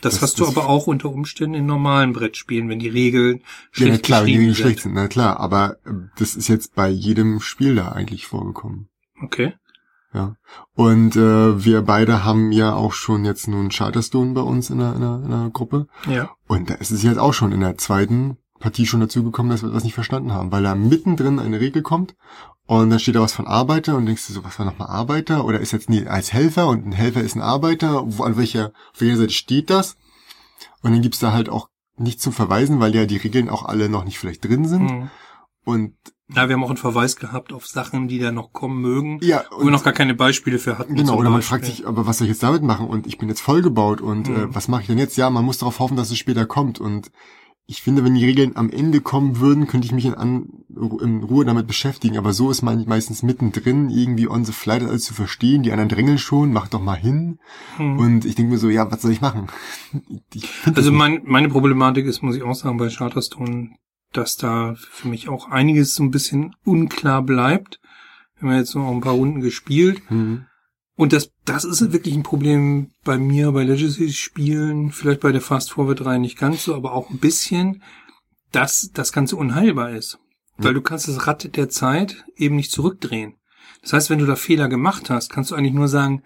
das, 0.00 0.14
das 0.14 0.22
hast 0.22 0.40
du 0.40 0.46
aber 0.46 0.66
auch 0.66 0.86
unter 0.86 1.10
Umständen 1.10 1.54
in 1.54 1.66
normalen 1.66 2.14
Brettspielen, 2.14 2.70
wenn 2.70 2.78
die 2.78 2.88
Regeln 2.88 3.42
schlecht 3.70 3.90
ja, 3.90 3.96
na 3.96 4.02
klar, 4.02 4.20
wenn 4.20 4.26
die 4.26 4.32
Regeln 4.32 4.54
sind. 4.54 4.62
schlecht 4.62 4.80
sind, 4.80 4.94
na 4.94 5.08
klar, 5.08 5.38
aber 5.38 5.76
äh, 5.84 5.92
das 6.16 6.36
ist 6.36 6.48
jetzt 6.48 6.74
bei 6.74 6.88
jedem 6.88 7.40
Spiel 7.40 7.74
da 7.74 7.92
eigentlich 7.92 8.26
vorgekommen. 8.26 8.88
Okay. 9.22 9.54
Ja. 10.12 10.34
Und 10.74 11.14
äh, 11.14 11.64
wir 11.64 11.82
beide 11.82 12.24
haben 12.24 12.50
ja 12.52 12.74
auch 12.74 12.92
schon 12.92 13.24
jetzt 13.24 13.46
nun 13.46 13.68
Charterstone 13.68 14.32
bei 14.32 14.40
uns 14.40 14.70
in 14.70 14.78
der, 14.78 14.94
in, 14.94 15.00
der, 15.00 15.14
in 15.22 15.30
der 15.30 15.50
Gruppe. 15.52 15.86
Ja. 16.08 16.30
Und 16.48 16.70
da 16.70 16.74
ist 16.74 16.90
es 16.90 17.02
jetzt 17.02 17.18
auch 17.18 17.32
schon 17.32 17.52
in 17.52 17.60
der 17.60 17.78
zweiten 17.78 18.38
Partie 18.58 18.86
schon 18.86 19.00
dazu 19.00 19.22
gekommen, 19.22 19.50
dass 19.50 19.62
wir 19.62 19.68
etwas 19.68 19.84
nicht 19.84 19.94
verstanden 19.94 20.32
haben, 20.32 20.52
weil 20.52 20.62
da 20.62 20.74
mittendrin 20.74 21.38
eine 21.38 21.60
Regel 21.60 21.82
kommt 21.82 22.14
und 22.70 22.90
dann 22.90 23.00
steht 23.00 23.16
da 23.16 23.20
was 23.20 23.32
von 23.32 23.48
Arbeiter 23.48 23.96
und 23.96 24.06
denkst 24.06 24.28
du 24.28 24.32
so, 24.32 24.44
was 24.44 24.60
war 24.60 24.64
nochmal 24.64 24.86
Arbeiter? 24.86 25.44
Oder 25.44 25.58
ist 25.58 25.72
jetzt 25.72 25.90
nie 25.90 26.06
als 26.06 26.32
Helfer 26.32 26.68
und 26.68 26.86
ein 26.86 26.92
Helfer 26.92 27.20
ist 27.20 27.34
ein 27.34 27.42
Arbeiter? 27.42 28.04
Wo, 28.06 28.22
an 28.22 28.36
welcher, 28.36 28.66
auf 28.92 29.00
welcher 29.00 29.16
Seite 29.16 29.32
steht 29.32 29.70
das? 29.70 29.96
Und 30.80 30.92
dann 30.92 31.02
gibt's 31.02 31.18
da 31.18 31.32
halt 31.32 31.48
auch 31.48 31.68
nichts 31.96 32.22
zum 32.22 32.32
Verweisen, 32.32 32.78
weil 32.78 32.94
ja 32.94 33.06
die 33.06 33.16
Regeln 33.16 33.48
auch 33.48 33.64
alle 33.64 33.88
noch 33.88 34.04
nicht 34.04 34.20
vielleicht 34.20 34.44
drin 34.44 34.68
sind. 34.68 34.84
Mhm. 34.84 35.10
Und 35.64 35.96
ja, 36.34 36.48
wir 36.48 36.54
haben 36.54 36.64
auch 36.64 36.68
einen 36.68 36.76
Verweis 36.76 37.16
gehabt 37.16 37.52
auf 37.52 37.66
Sachen, 37.66 38.08
die 38.08 38.18
da 38.18 38.32
noch 38.32 38.52
kommen 38.52 38.80
mögen, 38.80 39.18
ja, 39.22 39.44
wo 39.50 39.64
wir 39.64 39.70
noch 39.70 39.84
gar 39.84 39.92
keine 39.92 40.14
Beispiele 40.14 40.58
für 40.58 40.78
hatten. 40.78 40.94
Genau, 40.94 41.16
oder 41.16 41.30
man 41.30 41.42
fragt 41.42 41.64
sich, 41.64 41.86
aber 41.86 42.06
was 42.06 42.18
soll 42.18 42.26
ich 42.26 42.32
jetzt 42.32 42.42
damit 42.42 42.62
machen? 42.62 42.86
Und 42.86 43.06
ich 43.06 43.18
bin 43.18 43.28
jetzt 43.28 43.40
vollgebaut 43.40 44.00
und 44.00 44.28
äh, 44.28 44.30
mhm. 44.30 44.36
äh, 44.36 44.54
was 44.54 44.68
mache 44.68 44.82
ich 44.82 44.86
denn 44.88 44.98
jetzt? 44.98 45.16
Ja, 45.16 45.30
man 45.30 45.44
muss 45.44 45.58
darauf 45.58 45.78
hoffen, 45.78 45.96
dass 45.96 46.10
es 46.10 46.18
später 46.18 46.46
kommt. 46.46 46.80
Und 46.80 47.10
ich 47.66 47.82
finde, 47.82 48.04
wenn 48.04 48.14
die 48.14 48.24
Regeln 48.24 48.56
am 48.56 48.68
Ende 48.70 49.00
kommen 49.00 49.38
würden, 49.38 49.68
könnte 49.68 49.86
ich 49.86 49.92
mich 49.92 50.04
in, 50.04 50.14
an, 50.14 50.64
in 51.00 51.22
Ruhe 51.22 51.44
damit 51.44 51.68
beschäftigen. 51.68 52.18
Aber 52.18 52.32
so 52.32 52.50
ist 52.50 52.62
man 52.62 52.84
meistens 52.88 53.22
mittendrin, 53.22 53.90
irgendwie 53.90 54.28
on 54.28 54.44
the 54.44 54.52
fly 54.52 54.80
das 54.80 54.88
alles 54.88 55.04
zu 55.04 55.14
verstehen. 55.14 55.62
Die 55.62 55.70
anderen 55.70 55.88
drängeln 55.88 56.18
schon, 56.18 56.52
mach 56.52 56.66
doch 56.66 56.80
mal 56.80 56.96
hin. 56.96 57.38
Hm. 57.76 57.98
Und 57.98 58.24
ich 58.24 58.34
denke 58.34 58.52
mir 58.52 58.58
so, 58.58 58.68
ja, 58.70 58.90
was 58.90 59.02
soll 59.02 59.12
ich 59.12 59.20
machen? 59.20 59.46
Ich 60.34 60.48
also 60.74 60.92
mein, 60.92 61.22
meine 61.24 61.48
Problematik 61.48 62.06
ist, 62.06 62.22
muss 62.22 62.36
ich 62.36 62.42
auch 62.42 62.54
sagen, 62.54 62.76
bei 62.76 62.88
Charterstone, 62.88 63.70
dass 64.12 64.36
da 64.36 64.74
für 64.76 65.08
mich 65.08 65.28
auch 65.28 65.50
einiges 65.50 65.94
so 65.94 66.02
ein 66.02 66.10
bisschen 66.10 66.54
unklar 66.64 67.22
bleibt. 67.22 67.80
Wir 68.38 68.48
haben 68.48 68.56
jetzt 68.56 68.74
noch 68.74 68.90
ein 68.90 69.00
paar 69.00 69.14
Runden 69.14 69.40
gespielt. 69.40 70.02
Hm. 70.08 70.46
Und 70.96 71.12
das, 71.14 71.32
das 71.46 71.64
ist 71.64 71.92
wirklich 71.92 72.14
ein 72.14 72.22
Problem 72.22 72.90
bei 73.04 73.16
mir, 73.16 73.52
bei 73.52 73.64
Legacy-Spielen, 73.64 74.92
vielleicht 74.92 75.20
bei 75.20 75.32
der 75.32 75.40
Fast 75.40 75.72
Forward 75.72 76.00
3 76.00 76.18
nicht 76.18 76.38
ganz 76.38 76.64
so, 76.64 76.74
aber 76.74 76.92
auch 76.92 77.08
ein 77.08 77.18
bisschen, 77.18 77.82
dass 78.52 78.90
das 78.92 79.12
Ganze 79.12 79.36
unheilbar 79.36 79.92
ist. 79.92 80.18
Ja. 80.58 80.64
Weil 80.64 80.74
du 80.74 80.82
kannst 80.82 81.08
das 81.08 81.26
Rad 81.26 81.56
der 81.56 81.70
Zeit 81.70 82.24
eben 82.36 82.56
nicht 82.56 82.70
zurückdrehen. 82.70 83.36
Das 83.82 83.94
heißt, 83.94 84.10
wenn 84.10 84.18
du 84.18 84.26
da 84.26 84.36
Fehler 84.36 84.68
gemacht 84.68 85.08
hast, 85.08 85.30
kannst 85.30 85.50
du 85.50 85.54
eigentlich 85.54 85.72
nur 85.72 85.88
sagen, 85.88 86.22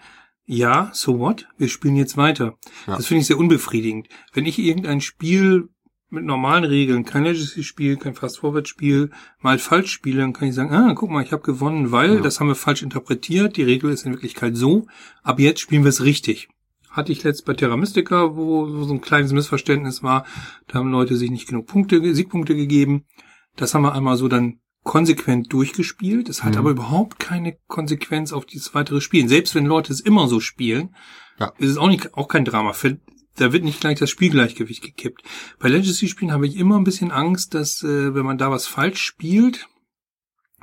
ja, 0.47 0.91
so 0.93 1.19
what? 1.19 1.47
Wir 1.57 1.69
spielen 1.69 1.97
jetzt 1.97 2.17
weiter. 2.17 2.59
Ja. 2.87 2.97
Das 2.97 3.07
finde 3.07 3.21
ich 3.21 3.27
sehr 3.27 3.39
unbefriedigend. 3.39 4.09
Wenn 4.33 4.45
ich 4.45 4.59
irgendein 4.59 5.01
Spiel 5.01 5.69
mit 6.15 6.25
normalen 6.25 6.65
Regeln, 6.65 7.05
kein 7.05 7.25
Legacy-Spiel, 7.25 7.97
kein 7.97 8.15
Fast-Forward-Spiel, 8.15 9.11
mal 9.41 9.59
falsch 9.59 9.93
spiele, 9.93 10.21
dann 10.21 10.33
kann 10.33 10.49
ich 10.49 10.55
sagen, 10.55 10.73
ah, 10.73 10.95
guck 10.95 11.11
mal, 11.11 11.23
ich 11.23 11.33
habe 11.33 11.43
gewonnen, 11.43 11.93
weil 11.93 12.17
ja. 12.17 12.21
das 12.21 12.41
haben 12.41 12.49
wir 12.49 12.55
falsch 12.55 12.83
interpretiert, 12.83 13.57
die 13.57 13.63
Regel 13.63 13.91
ist 13.91 14.07
in 14.07 14.13
Wirklichkeit 14.13 14.57
so, 14.57 14.87
ab 15.23 15.41
jetzt 15.41 15.61
spielen 15.61 15.85
wir 15.85 15.91
es 15.91 16.05
richtig. 16.05 16.49
Hatte 16.89 17.13
ich 17.13 17.25
letzt 17.25 17.45
bei 17.45 17.55
Terra 17.55 17.77
Mystica, 17.77 18.37
wo, 18.37 18.85
so 18.85 18.95
ein 18.95 19.01
kleines 19.01 19.33
Missverständnis 19.33 20.03
war, 20.03 20.25
da 20.69 20.79
haben 20.79 20.93
Leute 20.93 21.17
sich 21.17 21.31
nicht 21.31 21.49
genug 21.49 21.67
Punkte, 21.67 22.15
Siegpunkte 22.15 22.55
gegeben. 22.55 23.05
Das 23.57 23.75
haben 23.75 23.83
wir 23.83 23.95
einmal 23.95 24.17
so 24.17 24.29
dann 24.29 24.61
konsequent 24.85 25.53
durchgespielt. 25.53 26.29
Es 26.29 26.45
hat 26.45 26.53
mhm. 26.53 26.59
aber 26.59 26.71
überhaupt 26.71 27.19
keine 27.19 27.57
Konsequenz 27.67 28.33
auf 28.33 28.47
dieses 28.47 28.75
weitere 28.75 29.01
Spielen. 29.01 29.29
Selbst 29.29 29.55
wenn 29.57 29.67
Leute 29.67 29.93
es 29.93 30.01
immer 30.01 30.29
so 30.29 30.39
spielen, 30.39 30.95
ja. 31.41 31.53
ist 31.59 31.71
es 31.71 31.77
auch 31.79 31.89
nicht, 31.89 32.15
auch 32.15 32.29
kein 32.29 32.45
Drama 32.45 32.73
da 33.37 33.53
wird 33.53 33.65
nicht 33.65 33.81
gleich 33.81 33.99
das 33.99 34.11
Spielgleichgewicht 34.11 34.83
gekippt. 34.83 35.23
Bei 35.59 35.69
Legacy-Spielen 35.69 36.33
habe 36.33 36.47
ich 36.47 36.57
immer 36.57 36.77
ein 36.77 36.85
bisschen 36.85 37.11
Angst, 37.11 37.55
dass 37.55 37.83
äh, 37.83 38.15
wenn 38.15 38.25
man 38.25 38.39
da 38.39 38.51
was 38.51 38.67
falsch 38.67 39.03
spielt, 39.03 39.69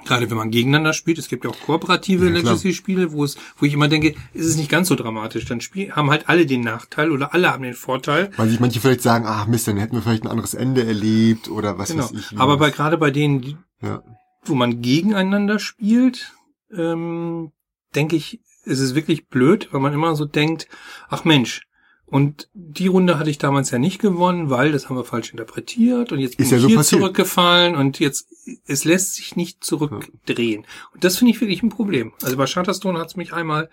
gerade 0.06 0.30
wenn 0.30 0.38
man 0.38 0.52
gegeneinander 0.52 0.94
spielt, 0.94 1.18
es 1.18 1.28
gibt 1.28 1.44
ja 1.44 1.50
auch 1.50 1.60
kooperative 1.60 2.26
ja, 2.26 2.32
Legacy-Spiele, 2.32 3.12
wo 3.12 3.24
es, 3.24 3.38
wo 3.58 3.66
ich 3.66 3.74
immer 3.74 3.88
denke, 3.88 4.16
ist 4.34 4.46
es 4.46 4.56
nicht 4.56 4.70
ganz 4.70 4.88
so 4.88 4.96
dramatisch. 4.96 5.46
Dann 5.46 5.62
spiel, 5.62 5.92
haben 5.92 6.10
halt 6.10 6.30
alle 6.30 6.46
den 6.46 6.62
Nachteil 6.62 7.12
oder 7.12 7.34
alle 7.34 7.52
haben 7.52 7.64
den 7.64 7.74
Vorteil. 7.74 8.32
Weil 8.38 8.50
sich 8.50 8.60
manche 8.60 8.80
vielleicht 8.80 9.02
sagen, 9.02 9.26
ach 9.28 9.48
Mist, 9.48 9.68
dann 9.68 9.78
hätten 9.78 9.96
wir 9.96 10.02
vielleicht 10.02 10.24
ein 10.24 10.30
anderes 10.30 10.54
Ende 10.54 10.86
erlebt 10.86 11.50
oder 11.50 11.78
was 11.78 11.90
genau. 11.90 12.04
weiß 12.04 12.12
ich. 12.14 12.40
Aber 12.40 12.58
bei 12.58 12.72
gerade 12.72 12.98
bei 12.98 13.12
denen, 13.12 13.42
die, 13.42 13.58
ja. 13.82 14.02
wo 14.44 14.56
man 14.56 14.82
gegeneinander 14.82 15.60
spielt, 15.60 16.34
ähm, 16.74 17.52
denke 17.96 18.16
ich, 18.16 18.40
ist 18.64 18.80
es 18.80 18.96
wirklich 18.96 19.28
blöd, 19.28 19.70
weil 19.72 19.82
man 19.82 19.94
immer 19.94 20.16
so 20.16 20.26
denkt, 20.26 20.68
ach 21.10 21.26
Mensch, 21.26 21.64
und 22.12 22.50
die 22.54 22.88
Runde 22.88 23.18
hatte 23.18 23.30
ich 23.30 23.38
damals 23.38 23.72
ja 23.72 23.80
nicht 23.80 24.00
gewonnen, 24.00 24.50
weil 24.50 24.74
das 24.74 24.90
haben 24.90 24.98
wir 24.98 25.06
falsch 25.06 25.32
interpretiert 25.32 26.12
und 26.12 26.20
jetzt 26.20 26.36
bin 26.36 26.46
ist 26.46 26.52
ja 26.52 26.58
ich 26.58 26.64
so 26.64 26.68
hier 26.68 26.78
passiert. 26.78 27.02
zurückgefallen 27.02 27.76
und 27.76 28.00
jetzt 28.00 28.28
es 28.68 28.84
lässt 28.84 29.16
sich 29.16 29.38
nicht 29.38 29.64
zurückdrehen. 29.64 30.66
Und 30.94 31.06
das 31.06 31.18
finde 31.18 31.32
ich 31.32 31.40
wirklich 31.40 31.64
ein 31.64 31.70
Problem. 31.70 32.12
Also 32.22 32.36
bei 32.36 32.48
Shutterstone 32.48 33.00
hat 33.00 33.08
es 33.08 33.16
mich 33.16 33.32
einmal, 33.32 33.70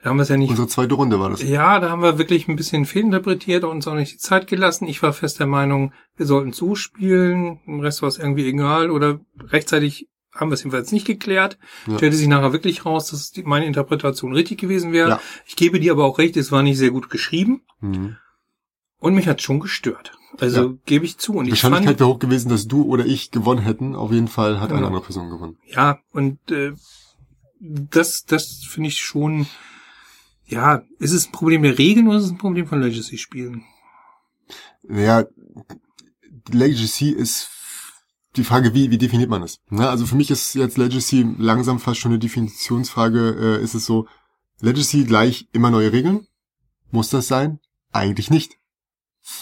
da 0.00 0.10
haben 0.10 0.16
wir 0.16 0.22
es 0.22 0.28
ja 0.28 0.36
nicht. 0.36 0.50
Unsere 0.50 0.68
zweite 0.68 0.94
Runde 0.94 1.18
war 1.18 1.28
das. 1.28 1.42
Ja, 1.42 1.80
da 1.80 1.90
haben 1.90 2.02
wir 2.02 2.18
wirklich 2.18 2.46
ein 2.46 2.54
bisschen 2.54 2.84
fehlinterpretiert 2.84 3.64
und 3.64 3.70
uns 3.70 3.88
auch 3.88 3.94
nicht 3.94 4.12
die 4.12 4.18
Zeit 4.18 4.46
gelassen. 4.46 4.86
Ich 4.86 5.02
war 5.02 5.12
fest 5.12 5.40
der 5.40 5.48
Meinung, 5.48 5.92
wir 6.16 6.26
sollten 6.26 6.52
so 6.52 6.76
spielen, 6.76 7.58
im 7.66 7.80
Rest 7.80 8.00
war 8.00 8.08
es 8.08 8.18
irgendwie 8.18 8.46
egal 8.46 8.92
oder 8.92 9.18
rechtzeitig 9.40 10.08
haben 10.36 10.50
wir 10.50 10.54
es 10.54 10.62
jedenfalls 10.62 10.92
nicht 10.92 11.06
geklärt. 11.06 11.58
Ja. 11.86 11.96
Stellte 11.96 12.16
sich 12.16 12.28
nachher 12.28 12.52
wirklich 12.52 12.84
raus, 12.84 13.10
dass 13.10 13.32
meine 13.44 13.66
Interpretation 13.66 14.32
richtig 14.32 14.58
gewesen 14.58 14.92
wäre. 14.92 15.08
Ja. 15.10 15.20
Ich 15.46 15.56
gebe 15.56 15.80
dir 15.80 15.92
aber 15.92 16.04
auch 16.04 16.18
recht, 16.18 16.36
es 16.36 16.52
war 16.52 16.62
nicht 16.62 16.78
sehr 16.78 16.90
gut 16.90 17.10
geschrieben. 17.10 17.62
Mhm. 17.80 18.16
Und 18.98 19.14
mich 19.14 19.28
hat 19.28 19.42
schon 19.42 19.60
gestört. 19.60 20.12
Also 20.38 20.68
ja. 20.68 20.74
gebe 20.84 21.04
ich 21.04 21.18
zu. 21.18 21.34
Und 21.34 21.48
Wahrscheinlichkeit 21.48 22.00
wäre 22.00 22.08
hoch 22.08 22.18
gewesen, 22.18 22.48
dass 22.48 22.66
du 22.66 22.82
oder 22.82 23.06
ich 23.06 23.30
gewonnen 23.30 23.62
hätten. 23.62 23.94
Auf 23.94 24.12
jeden 24.12 24.28
Fall 24.28 24.60
hat 24.60 24.72
eine 24.72 24.86
andere 24.86 25.02
Person 25.02 25.30
gewonnen. 25.30 25.58
Ja, 25.66 25.98
und 26.12 26.38
äh, 26.50 26.72
das, 27.60 28.24
das 28.24 28.62
finde 28.68 28.88
ich 28.88 28.98
schon. 28.98 29.46
Ja, 30.44 30.82
ist 30.98 31.12
es 31.12 31.26
ein 31.26 31.32
Problem 31.32 31.62
der 31.62 31.76
Regeln 31.76 32.06
oder 32.06 32.18
ist 32.18 32.24
es 32.24 32.30
ein 32.30 32.38
Problem 32.38 32.66
von 32.66 32.80
Legacy-Spielen? 32.80 33.64
Ja, 34.88 35.24
Legacy 36.50 37.10
ist 37.10 37.48
die 38.36 38.44
Frage, 38.44 38.74
wie, 38.74 38.90
wie 38.90 38.98
definiert 38.98 39.30
man 39.30 39.42
das? 39.42 39.58
Na, 39.68 39.90
also 39.90 40.06
für 40.06 40.16
mich 40.16 40.30
ist 40.30 40.54
jetzt 40.54 40.78
Legacy 40.78 41.26
langsam 41.38 41.78
fast 41.78 42.00
schon 42.00 42.12
eine 42.12 42.18
Definitionsfrage. 42.18 43.58
Äh, 43.60 43.62
ist 43.62 43.74
es 43.74 43.86
so, 43.86 44.06
Legacy 44.60 45.04
gleich 45.04 45.48
immer 45.52 45.70
neue 45.70 45.92
Regeln? 45.92 46.26
Muss 46.90 47.10
das 47.10 47.28
sein? 47.28 47.58
Eigentlich 47.92 48.30
nicht. 48.30 48.56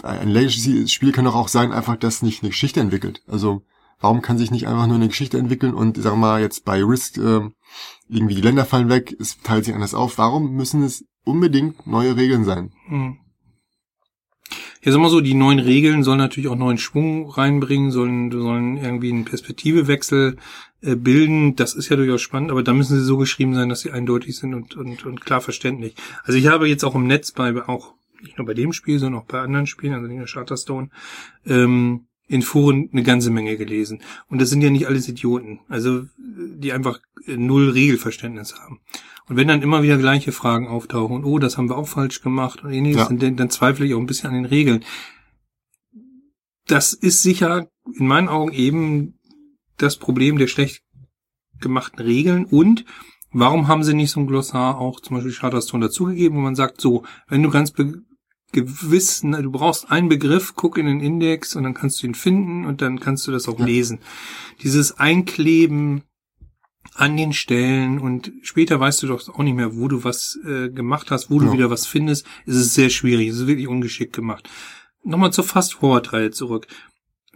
Ein 0.02 0.30
Legacy-Spiel 0.30 1.12
kann 1.12 1.26
doch 1.26 1.34
auch 1.34 1.48
sein, 1.48 1.72
einfach, 1.72 1.96
dass 1.96 2.22
nicht 2.22 2.42
eine 2.42 2.50
Geschichte 2.50 2.80
entwickelt. 2.80 3.22
Also 3.26 3.62
warum 4.00 4.22
kann 4.22 4.38
sich 4.38 4.50
nicht 4.50 4.66
einfach 4.66 4.86
nur 4.86 4.96
eine 4.96 5.08
Geschichte 5.08 5.38
entwickeln 5.38 5.74
und 5.74 5.96
sagen 5.96 6.16
wir 6.16 6.28
mal 6.28 6.40
jetzt 6.40 6.64
bei 6.64 6.82
Risk 6.82 7.18
äh, 7.18 7.40
irgendwie 8.08 8.34
die 8.34 8.42
Länder 8.42 8.64
fallen 8.64 8.88
weg, 8.88 9.14
es 9.18 9.38
teilt 9.40 9.64
sich 9.64 9.74
anders 9.74 9.94
auf. 9.94 10.18
Warum 10.18 10.52
müssen 10.52 10.82
es 10.82 11.04
unbedingt 11.24 11.86
neue 11.86 12.16
Regeln 12.16 12.44
sein? 12.44 12.72
Hm. 12.86 13.18
Ja, 14.82 14.92
sag 14.92 15.00
mal 15.00 15.08
so, 15.08 15.20
die 15.20 15.34
neuen 15.34 15.58
Regeln 15.58 16.02
sollen 16.02 16.18
natürlich 16.18 16.48
auch 16.48 16.56
neuen 16.56 16.78
Schwung 16.78 17.30
reinbringen, 17.30 17.90
sollen, 17.90 18.30
sollen 18.30 18.76
irgendwie 18.76 19.12
einen 19.12 19.24
Perspektivewechsel 19.24 20.36
äh, 20.82 20.96
bilden. 20.96 21.56
Das 21.56 21.74
ist 21.74 21.88
ja 21.88 21.96
durchaus 21.96 22.20
spannend, 22.20 22.50
aber 22.50 22.62
da 22.62 22.72
müssen 22.72 22.98
sie 22.98 23.04
so 23.04 23.16
geschrieben 23.16 23.54
sein, 23.54 23.68
dass 23.68 23.80
sie 23.80 23.90
eindeutig 23.90 24.36
sind 24.36 24.54
und, 24.54 24.76
und, 24.76 25.06
und 25.06 25.20
klar 25.20 25.40
verständlich. 25.40 25.94
Also 26.24 26.38
ich 26.38 26.46
habe 26.48 26.68
jetzt 26.68 26.84
auch 26.84 26.94
im 26.94 27.06
Netz 27.06 27.32
bei, 27.32 27.66
auch 27.66 27.94
nicht 28.22 28.38
nur 28.38 28.46
bei 28.46 28.54
dem 28.54 28.72
Spiel, 28.72 28.98
sondern 28.98 29.22
auch 29.22 29.26
bei 29.26 29.40
anderen 29.40 29.66
Spielen, 29.66 29.94
also 29.94 30.06
nicht 30.06 30.18
nur 30.18 30.26
Charterstone, 30.26 30.90
ähm, 31.46 32.06
in 32.26 32.42
Foren 32.42 32.88
eine 32.92 33.02
ganze 33.02 33.30
Menge 33.30 33.56
gelesen. 33.56 34.00
Und 34.28 34.40
das 34.40 34.50
sind 34.50 34.62
ja 34.62 34.70
nicht 34.70 34.86
alles 34.86 35.08
Idioten, 35.08 35.60
also 35.68 36.04
die 36.16 36.72
einfach 36.72 37.00
null 37.26 37.70
Regelverständnis 37.70 38.54
haben. 38.54 38.80
Und 39.26 39.36
wenn 39.36 39.48
dann 39.48 39.62
immer 39.62 39.82
wieder 39.82 39.96
gleiche 39.96 40.32
Fragen 40.32 40.68
auftauchen, 40.68 41.24
oh, 41.24 41.38
das 41.38 41.56
haben 41.56 41.68
wir 41.68 41.76
auch 41.76 41.88
falsch 41.88 42.22
gemacht 42.22 42.62
und 42.62 42.72
ähnliches, 42.72 43.08
ja. 43.08 43.14
dann, 43.14 43.36
dann 43.36 43.50
zweifle 43.50 43.86
ich 43.86 43.94
auch 43.94 44.00
ein 44.00 44.06
bisschen 44.06 44.30
an 44.30 44.34
den 44.34 44.44
Regeln. 44.44 44.84
Das 46.66 46.92
ist 46.92 47.22
sicher 47.22 47.68
in 47.98 48.06
meinen 48.06 48.28
Augen 48.28 48.52
eben 48.52 49.18
das 49.76 49.96
Problem 49.98 50.38
der 50.38 50.46
schlecht 50.46 50.82
gemachten 51.60 52.00
Regeln 52.00 52.44
und 52.44 52.84
Warum 53.36 53.66
haben 53.66 53.82
sie 53.82 53.94
nicht 53.94 54.12
so 54.12 54.20
ein 54.20 54.28
Glossar 54.28 54.78
auch 54.78 55.00
zum 55.00 55.16
Beispiel 55.16 55.32
Charterstone 55.32 55.86
dazugegeben, 55.86 56.36
wo 56.36 56.40
man 56.40 56.54
sagt, 56.54 56.80
so, 56.80 57.02
wenn 57.26 57.42
du 57.42 57.50
ganz 57.50 57.72
ne, 58.56 59.42
du 59.42 59.50
brauchst 59.50 59.90
einen 59.90 60.08
Begriff, 60.08 60.54
guck 60.54 60.78
in 60.78 60.86
den 60.86 61.00
Index 61.00 61.56
und 61.56 61.64
dann 61.64 61.74
kannst 61.74 62.02
du 62.02 62.06
ihn 62.06 62.14
finden 62.14 62.64
und 62.64 62.82
dann 62.82 63.00
kannst 63.00 63.26
du 63.26 63.32
das 63.32 63.48
auch 63.48 63.58
ja. 63.58 63.66
lesen. 63.66 64.00
Dieses 64.62 64.98
Einkleben 64.98 66.02
an 66.94 67.16
den 67.16 67.32
Stellen 67.32 67.98
und 67.98 68.32
später 68.42 68.78
weißt 68.78 69.02
du 69.02 69.08
doch 69.08 69.28
auch 69.28 69.42
nicht 69.42 69.56
mehr, 69.56 69.76
wo 69.76 69.88
du 69.88 70.04
was 70.04 70.38
äh, 70.44 70.68
gemacht 70.70 71.10
hast, 71.10 71.30
wo 71.30 71.40
du 71.40 71.52
wieder 71.52 71.70
was 71.70 71.86
findest, 71.86 72.26
ist 72.46 72.56
es 72.56 72.74
sehr 72.74 72.88
schwierig, 72.88 73.28
es 73.28 73.40
ist 73.40 73.46
wirklich 73.46 73.66
ungeschickt 73.66 74.14
gemacht. 74.14 74.48
Nochmal 75.02 75.32
zur 75.32 75.44
Fast-Forward-Reihe 75.44 76.30
zurück. 76.30 76.66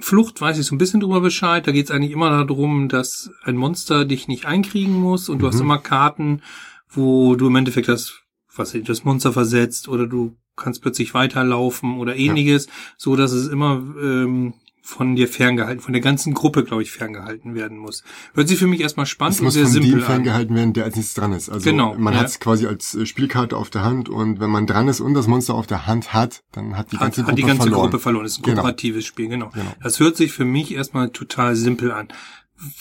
Flucht 0.00 0.40
weiß 0.40 0.58
ich 0.58 0.66
so 0.66 0.74
ein 0.74 0.78
bisschen 0.78 1.00
drüber 1.00 1.20
Bescheid. 1.20 1.66
Da 1.66 1.72
geht 1.72 1.86
es 1.86 1.90
eigentlich 1.90 2.12
immer 2.12 2.44
darum, 2.44 2.88
dass 2.88 3.30
ein 3.42 3.56
Monster 3.56 4.04
dich 4.04 4.28
nicht 4.28 4.46
einkriegen 4.46 4.94
muss 4.94 5.28
und 5.28 5.40
du 5.40 5.48
hast 5.48 5.56
mhm. 5.56 5.62
immer 5.62 5.78
Karten, 5.78 6.42
wo 6.88 7.34
du 7.34 7.48
im 7.48 7.56
Endeffekt 7.56 7.88
das, 7.88 8.20
was 8.54 8.76
das 8.84 9.04
Monster 9.04 9.32
versetzt 9.32 9.88
oder 9.88 10.06
du 10.06 10.36
kannst 10.58 10.82
plötzlich 10.82 11.14
weiterlaufen 11.14 11.98
oder 11.98 12.16
ähnliches, 12.16 12.66
ja. 12.66 12.72
so 12.96 13.16
dass 13.16 13.32
es 13.32 13.48
immer 13.48 13.82
ähm, 14.02 14.54
von 14.88 15.16
dir 15.16 15.28
ferngehalten, 15.28 15.82
von 15.82 15.92
der 15.92 16.00
ganzen 16.00 16.32
Gruppe, 16.32 16.64
glaube 16.64 16.82
ich, 16.82 16.90
ferngehalten 16.90 17.54
werden 17.54 17.76
muss. 17.76 18.02
Hört 18.32 18.48
sich 18.48 18.58
für 18.58 18.66
mich 18.66 18.80
erstmal 18.80 19.04
spannend 19.04 19.34
es 19.34 19.40
und 19.42 19.50
sehr 19.50 19.66
simpel 19.66 19.92
an. 19.92 19.98
muss 19.98 20.06
von 20.06 20.14
dem 20.14 20.14
ferngehalten 20.14 20.56
werden, 20.56 20.72
der 20.72 20.84
als 20.84 20.96
nächstes 20.96 21.14
dran 21.14 21.34
ist. 21.34 21.50
Also 21.50 21.70
genau, 21.70 21.94
man 21.94 22.14
ja. 22.14 22.20
hat 22.20 22.28
es 22.28 22.40
quasi 22.40 22.66
als 22.66 22.94
äh, 22.94 23.04
Spielkarte 23.04 23.58
auf 23.58 23.68
der 23.68 23.84
Hand 23.84 24.08
und 24.08 24.40
wenn 24.40 24.48
man 24.48 24.66
dran 24.66 24.88
ist 24.88 25.00
und 25.00 25.12
das 25.12 25.26
Monster 25.26 25.54
auf 25.54 25.66
der 25.66 25.86
Hand 25.86 26.14
hat, 26.14 26.42
dann 26.52 26.78
hat 26.78 26.90
die 26.90 26.96
ganze, 26.96 27.20
hat, 27.20 27.26
Gruppe, 27.26 27.30
hat 27.30 27.38
die 27.38 27.42
ganze 27.42 27.62
verloren. 27.64 27.82
Gruppe 27.82 27.98
verloren. 27.98 28.24
Das 28.24 28.32
ist 28.32 28.38
ein 28.38 28.42
genau. 28.44 28.62
kooperatives 28.62 29.04
Spiel, 29.04 29.28
genau. 29.28 29.50
genau. 29.50 29.72
Das 29.82 30.00
hört 30.00 30.16
sich 30.16 30.32
für 30.32 30.46
mich 30.46 30.72
erstmal 30.72 31.10
total 31.10 31.54
simpel 31.54 31.92
an. 31.92 32.08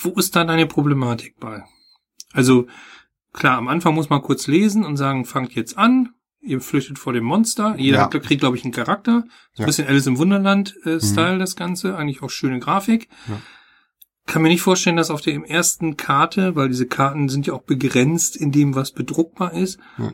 Wo 0.01 0.11
ist 0.11 0.33
da 0.33 0.45
deine 0.45 0.65
Problematik 0.65 1.35
bei? 1.41 1.65
Also 2.31 2.67
klar, 3.33 3.57
am 3.57 3.67
Anfang 3.67 3.93
muss 3.93 4.09
man 4.09 4.21
kurz 4.21 4.47
lesen 4.47 4.85
und 4.85 4.95
sagen, 4.95 5.25
fangt 5.25 5.55
jetzt 5.55 5.77
an, 5.77 6.13
ihr 6.47 6.61
flüchtet 6.61 6.97
vor 6.99 7.13
dem 7.13 7.23
Monster. 7.23 7.75
Jeder 7.77 7.97
ja. 7.97 8.07
kriegt, 8.07 8.39
glaube 8.39 8.57
ich, 8.57 8.63
einen 8.63 8.73
Charakter. 8.73 9.25
So 9.53 9.63
ein 9.63 9.65
bisschen 9.67 9.87
Alice 9.87 10.07
im 10.07 10.17
Wunderland-Style, 10.17 11.31
äh, 11.31 11.35
mhm. 11.35 11.39
das 11.39 11.55
Ganze. 11.55 11.95
Eigentlich 11.95 12.23
auch 12.23 12.29
schöne 12.29 12.59
Grafik. 12.59 13.09
Ja. 13.27 13.41
Kann 14.25 14.41
mir 14.41 14.49
nicht 14.49 14.61
vorstellen, 14.61 14.97
dass 14.97 15.09
auf 15.09 15.21
der 15.21 15.35
ersten 15.49 15.95
Karte, 15.95 16.55
weil 16.55 16.67
diese 16.67 16.85
Karten 16.85 17.29
sind 17.29 17.47
ja 17.47 17.53
auch 17.53 17.61
begrenzt 17.61 18.35
in 18.35 18.51
dem, 18.51 18.75
was 18.75 18.91
bedruckbar 18.91 19.53
ist, 19.53 19.79
ja. 19.97 20.11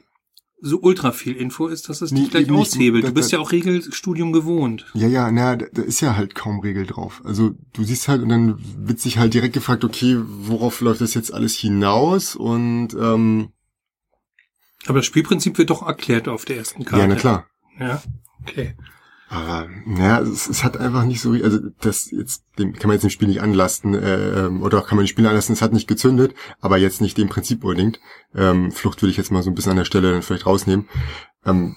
so 0.62 0.80
ultra 0.82 1.12
viel 1.12 1.36
Info 1.36 1.66
ist, 1.66 1.90
dass 1.90 2.02
es 2.02 2.12
nee, 2.12 2.22
dich 2.22 2.30
gleich 2.30 2.52
aushebelt. 2.52 3.08
du 3.08 3.12
bist 3.12 3.32
ja 3.32 3.40
auch 3.40 3.52
Regelstudium 3.52 4.32
gewohnt. 4.32 4.86
Ja, 4.94 5.08
ja, 5.08 5.32
na, 5.32 5.56
da, 5.56 5.66
da 5.74 5.82
ist 5.82 6.00
ja 6.02 6.16
halt 6.16 6.36
kaum 6.36 6.60
Regel 6.60 6.86
drauf. 6.86 7.24
Also 7.25 7.56
du 7.74 7.84
siehst 7.84 8.08
halt 8.08 8.22
und 8.22 8.30
dann 8.30 8.60
wird 8.78 9.00
sich 9.00 9.18
halt 9.18 9.34
direkt 9.34 9.56
gefragt, 9.56 9.84
okay, 9.84 10.18
worauf 10.20 10.82
läuft 10.82 11.02
das 11.02 11.16
jetzt 11.16 11.34
alles 11.34 11.56
hinaus? 11.56 12.36
Und 12.36 12.90
ähm, 12.94 13.50
aber 14.88 15.00
das 15.00 15.06
Spielprinzip 15.06 15.58
wird 15.58 15.70
doch 15.70 15.86
erklärt 15.86 16.28
auf 16.28 16.46
der 16.46 16.58
ersten 16.58 16.86
Karte. 16.86 17.02
Ja, 17.02 17.08
na 17.08 17.16
klar. 17.16 17.48
Ja, 17.80 18.02
okay. 18.42 18.75
Aber 19.34 19.68
naja, 19.86 20.20
es, 20.20 20.48
es 20.48 20.63
hat 20.63 20.78
einfach 20.78 21.06
nicht 21.06 21.20
so, 21.20 21.32
also 21.32 21.58
das 21.82 22.12
jetzt 22.12 22.44
dem 22.60 22.74
kann 22.74 22.88
man 22.88 22.96
jetzt 22.96 23.04
dem 23.04 23.10
Spiel 23.10 23.28
nicht 23.28 23.42
anlasten 23.42 23.96
äh, 23.96 24.46
ähm, 24.46 24.62
oder 24.62 24.82
kann 24.82 24.96
man 24.96 25.06
dem 25.06 25.10
Spiel 25.10 25.25
anlasten, 25.25 25.54
es 25.54 25.62
hat 25.63 25.74
nicht 25.74 25.88
gezündet, 25.88 26.36
aber 26.62 26.78
jetzt 26.78 27.02
nicht 27.02 27.18
dem 27.18 27.30
Prinzip 27.30 27.63
unbedingt. 27.63 28.00
Ähm, 28.36 28.72
Flucht 28.72 29.02
würde 29.02 29.10
ich 29.10 29.18
jetzt 29.18 29.32
mal 29.32 29.42
so 29.42 29.50
ein 29.50 29.56
bisschen 29.56 29.72
an 29.72 29.78
der 29.78 29.86
Stelle 29.86 30.12
dann 30.12 30.22
vielleicht 30.22 30.46
rausnehmen. 30.46 30.88
Ähm, 31.46 31.75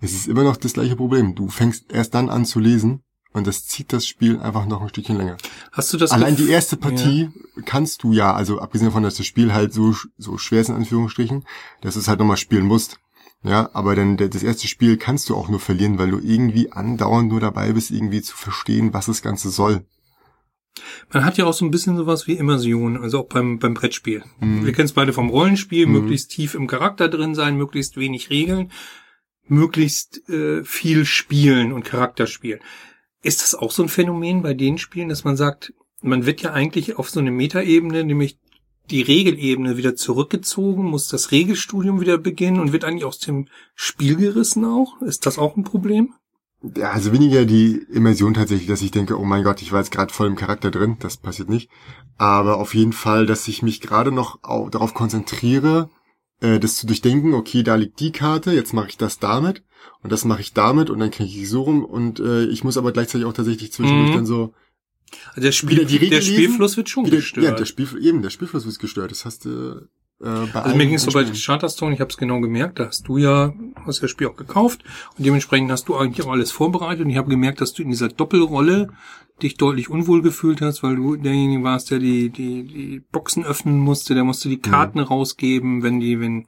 es 0.00 0.12
ist 0.12 0.28
immer 0.28 0.44
noch 0.44 0.56
das 0.56 0.72
gleiche 0.72 0.96
Problem. 0.96 1.34
Du 1.34 1.48
fängst 1.48 1.92
erst 1.92 2.14
dann 2.14 2.30
an 2.30 2.46
zu 2.46 2.58
lesen, 2.58 3.02
und 3.32 3.46
das 3.46 3.66
zieht 3.66 3.92
das 3.92 4.06
Spiel 4.06 4.40
einfach 4.40 4.66
noch 4.66 4.82
ein 4.82 4.88
Stückchen 4.88 5.16
länger. 5.16 5.36
Hast 5.72 5.92
du 5.92 5.96
das? 5.96 6.10
Allein 6.10 6.36
die 6.36 6.48
erste 6.48 6.76
Partie 6.76 7.30
ja. 7.32 7.62
kannst 7.64 8.02
du 8.02 8.12
ja, 8.12 8.34
also 8.34 8.58
abgesehen 8.58 8.88
davon, 8.88 9.02
dass 9.02 9.16
das 9.16 9.26
Spiel 9.26 9.52
halt 9.52 9.72
so, 9.72 9.94
so 10.18 10.38
schwer 10.38 10.60
ist 10.60 10.68
in 10.68 10.76
Anführungsstrichen, 10.76 11.44
dass 11.80 11.94
du 11.94 12.00
es 12.00 12.08
halt 12.08 12.18
nochmal 12.18 12.36
spielen 12.36 12.66
musst. 12.66 12.98
Ja, 13.42 13.70
aber 13.72 13.96
dann 13.96 14.18
das 14.18 14.42
erste 14.42 14.68
Spiel 14.68 14.98
kannst 14.98 15.30
du 15.30 15.36
auch 15.36 15.48
nur 15.48 15.60
verlieren, 15.60 15.98
weil 15.98 16.10
du 16.10 16.18
irgendwie 16.18 16.72
andauernd 16.72 17.30
nur 17.30 17.40
dabei 17.40 17.72
bist, 17.72 17.90
irgendwie 17.90 18.20
zu 18.20 18.36
verstehen, 18.36 18.92
was 18.92 19.06
das 19.06 19.22
Ganze 19.22 19.48
soll. 19.48 19.86
Man 21.12 21.24
hat 21.24 21.38
ja 21.38 21.46
auch 21.46 21.54
so 21.54 21.64
ein 21.64 21.70
bisschen 21.70 21.96
sowas 21.96 22.26
wie 22.26 22.34
Immersion, 22.34 22.98
also 22.98 23.20
auch 23.20 23.28
beim, 23.28 23.58
beim 23.58 23.74
Brettspiel. 23.74 24.24
Mhm. 24.40 24.66
Wir 24.66 24.72
kennen 24.72 24.86
es 24.86 24.92
beide 24.92 25.12
vom 25.12 25.30
Rollenspiel, 25.30 25.86
mhm. 25.86 25.92
möglichst 25.92 26.30
tief 26.30 26.54
im 26.54 26.66
Charakter 26.66 27.08
drin 27.08 27.34
sein, 27.34 27.56
möglichst 27.56 27.96
wenig 27.96 28.28
Regeln, 28.28 28.70
möglichst 29.46 30.28
äh, 30.28 30.62
viel 30.62 31.06
spielen 31.06 31.72
und 31.72 31.84
Charakter 31.84 32.26
spielen. 32.26 32.60
Ist 33.22 33.42
das 33.42 33.54
auch 33.54 33.70
so 33.70 33.82
ein 33.82 33.88
Phänomen 33.88 34.42
bei 34.42 34.54
den 34.54 34.78
Spielen, 34.78 35.08
dass 35.08 35.24
man 35.24 35.36
sagt, 35.36 35.74
man 36.02 36.26
wird 36.26 36.40
ja 36.40 36.52
eigentlich 36.52 36.96
auf 36.96 37.10
so 37.10 37.20
eine 37.20 37.30
Metaebene, 37.30 38.04
nämlich 38.04 38.38
die 38.90 39.02
Regelebene 39.02 39.76
wieder 39.76 39.94
zurückgezogen, 39.94 40.84
muss 40.84 41.08
das 41.08 41.30
Regelstudium 41.30 42.00
wieder 42.00 42.18
beginnen 42.18 42.58
und 42.58 42.72
wird 42.72 42.84
eigentlich 42.84 43.04
aus 43.04 43.18
dem 43.18 43.46
Spiel 43.74 44.16
gerissen 44.16 44.64
auch? 44.64 45.00
Ist 45.02 45.26
das 45.26 45.38
auch 45.38 45.56
ein 45.56 45.64
Problem? 45.64 46.14
Ja, 46.76 46.90
also 46.90 47.12
weniger 47.12 47.46
die 47.46 47.86
Immersion 47.90 48.34
tatsächlich, 48.34 48.68
dass 48.68 48.82
ich 48.82 48.90
denke, 48.90 49.18
oh 49.18 49.24
mein 49.24 49.44
Gott, 49.44 49.62
ich 49.62 49.72
war 49.72 49.78
jetzt 49.78 49.92
gerade 49.92 50.12
voll 50.12 50.26
im 50.26 50.36
Charakter 50.36 50.70
drin, 50.70 50.96
das 51.00 51.16
passiert 51.16 51.48
nicht. 51.48 51.70
Aber 52.18 52.58
auf 52.58 52.74
jeden 52.74 52.92
Fall, 52.92 53.26
dass 53.26 53.48
ich 53.48 53.62
mich 53.62 53.80
gerade 53.80 54.12
noch 54.12 54.38
darauf 54.70 54.92
konzentriere, 54.92 55.88
äh, 56.40 56.58
das 56.58 56.76
zu 56.76 56.86
durchdenken, 56.86 57.34
okay, 57.34 57.62
da 57.62 57.76
liegt 57.76 58.00
die 58.00 58.12
Karte, 58.12 58.52
jetzt 58.52 58.72
mache 58.72 58.88
ich 58.88 58.96
das 58.96 59.18
damit 59.18 59.62
und 60.02 60.12
das 60.12 60.24
mache 60.24 60.40
ich 60.40 60.52
damit 60.52 60.90
und 60.90 60.98
dann 60.98 61.10
kriege 61.10 61.30
ich 61.30 61.48
so 61.48 61.62
rum 61.62 61.84
und 61.84 62.20
äh, 62.20 62.44
ich 62.44 62.64
muss 62.64 62.76
aber 62.76 62.92
gleichzeitig 62.92 63.26
auch 63.26 63.32
tatsächlich 63.32 63.72
zwischendurch 63.72 64.10
mhm. 64.10 64.14
dann 64.14 64.26
so 64.26 64.54
also 65.30 65.40
der, 65.40 65.52
Spiel, 65.52 65.84
der 65.84 66.20
Spielfluss 66.20 66.76
wird 66.76 66.88
schon 66.88 67.06
wieder, 67.06 67.16
gestört. 67.16 67.44
Ja, 67.44 67.52
der 67.52 67.64
Spiel, 67.64 67.88
eben, 68.00 68.22
der 68.22 68.30
Spielfluss 68.30 68.64
wird 68.64 68.78
gestört. 68.78 69.10
Das 69.10 69.24
hast 69.24 69.44
du 69.44 69.88
äh, 70.22 70.26
Also 70.26 70.76
mir 70.76 70.86
ging 70.86 70.94
es 70.94 71.02
so 71.02 71.12
bei 71.12 71.24
Charterstone, 71.24 71.94
ich 71.94 72.00
habe 72.00 72.10
es 72.10 72.16
genau 72.16 72.40
gemerkt, 72.40 72.78
da 72.78 72.86
hast 72.86 73.08
du 73.08 73.18
ja, 73.18 73.52
hast 73.86 74.02
das 74.02 74.10
Spiel 74.10 74.28
auch 74.28 74.36
gekauft 74.36 74.82
und 75.16 75.24
dementsprechend 75.24 75.70
hast 75.70 75.88
du 75.88 75.96
eigentlich 75.96 76.26
auch 76.26 76.32
alles 76.32 76.52
vorbereitet 76.52 77.04
und 77.04 77.10
ich 77.10 77.16
habe 77.16 77.30
gemerkt, 77.30 77.60
dass 77.60 77.72
du 77.72 77.82
in 77.82 77.90
dieser 77.90 78.08
Doppelrolle 78.08 78.88
dich 79.42 79.56
deutlich 79.56 79.88
unwohl 79.88 80.22
gefühlt 80.22 80.60
hast, 80.60 80.82
weil 80.82 80.96
du 80.96 81.16
derjenige 81.16 81.64
warst, 81.64 81.90
der 81.90 81.98
die, 81.98 82.28
die, 82.30 82.64
die 82.64 83.02
Boxen 83.12 83.44
öffnen 83.44 83.78
musste, 83.78 84.14
der 84.14 84.24
musste 84.24 84.48
die 84.48 84.60
Karten 84.60 84.98
mhm. 84.98 85.06
rausgeben, 85.06 85.82
wenn 85.82 86.00
die, 86.00 86.20
wenn 86.20 86.46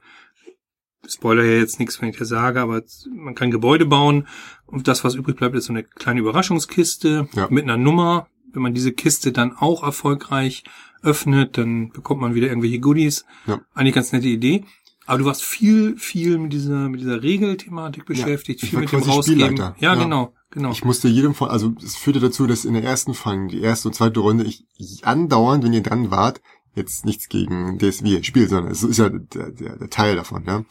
Spoiler 1.07 1.43
ja 1.43 1.59
jetzt 1.59 1.79
nichts, 1.79 2.01
wenn 2.01 2.09
ich 2.09 2.17
das 2.17 2.29
sage, 2.29 2.61
aber 2.61 2.81
man 3.13 3.35
kann 3.35 3.51
Gebäude 3.51 3.85
bauen 3.85 4.27
und 4.65 4.87
das, 4.87 5.03
was 5.03 5.15
übrig 5.15 5.35
bleibt, 5.35 5.55
ist 5.55 5.65
so 5.65 5.73
eine 5.73 5.83
kleine 5.83 6.21
Überraschungskiste 6.21 7.27
ja. 7.33 7.47
mit 7.49 7.63
einer 7.63 7.77
Nummer. 7.77 8.27
Wenn 8.53 8.61
man 8.61 8.73
diese 8.73 8.93
Kiste 8.93 9.31
dann 9.31 9.51
auch 9.57 9.83
erfolgreich 9.83 10.63
öffnet, 11.03 11.57
dann 11.57 11.89
bekommt 11.89 12.21
man 12.21 12.35
wieder 12.35 12.47
irgendwelche 12.47 12.79
Goodies. 12.79 13.25
Ja. 13.45 13.61
Eigentlich 13.73 13.95
ganz 13.95 14.11
nette 14.11 14.27
Idee. 14.27 14.65
Aber 15.05 15.19
du 15.19 15.25
warst 15.25 15.43
viel, 15.43 15.97
viel 15.97 16.37
mit 16.37 16.53
dieser, 16.53 16.87
mit 16.87 17.01
dieser 17.01 17.21
Regelthematik 17.21 18.05
beschäftigt, 18.05 18.61
ja, 18.61 18.69
viel 18.69 18.79
mit 18.79 18.91
dem 18.91 19.03
Rausgeben. 19.03 19.57
Ja, 19.57 19.75
ja, 19.77 19.95
genau, 19.95 20.33
genau. 20.49 20.71
Ich 20.71 20.85
musste 20.85 21.09
jedem 21.09 21.33
von, 21.33 21.49
also 21.49 21.73
es 21.83 21.97
führte 21.97 22.21
dazu, 22.21 22.47
dass 22.47 22.63
in 22.63 22.73
der 22.73 22.83
ersten 22.83 23.13
Fang, 23.13 23.49
die 23.49 23.59
erste 23.59 23.89
und 23.89 23.95
zweite 23.95 24.21
Runde, 24.21 24.45
ich 24.45 24.65
andauernd, 25.03 25.65
wenn 25.65 25.73
ihr 25.73 25.83
dran 25.83 26.09
wart, 26.09 26.41
Jetzt 26.75 27.05
nichts 27.05 27.29
gegen 27.29 27.77
DSV 27.77 28.23
Spiel, 28.23 28.49
sondern 28.49 28.71
es 28.71 28.83
ist 28.83 28.97
ja 28.97 29.09
der, 29.09 29.51
der, 29.51 29.77
der 29.77 29.89
Teil 29.89 30.15
davon, 30.15 30.43
ja. 30.45 30.63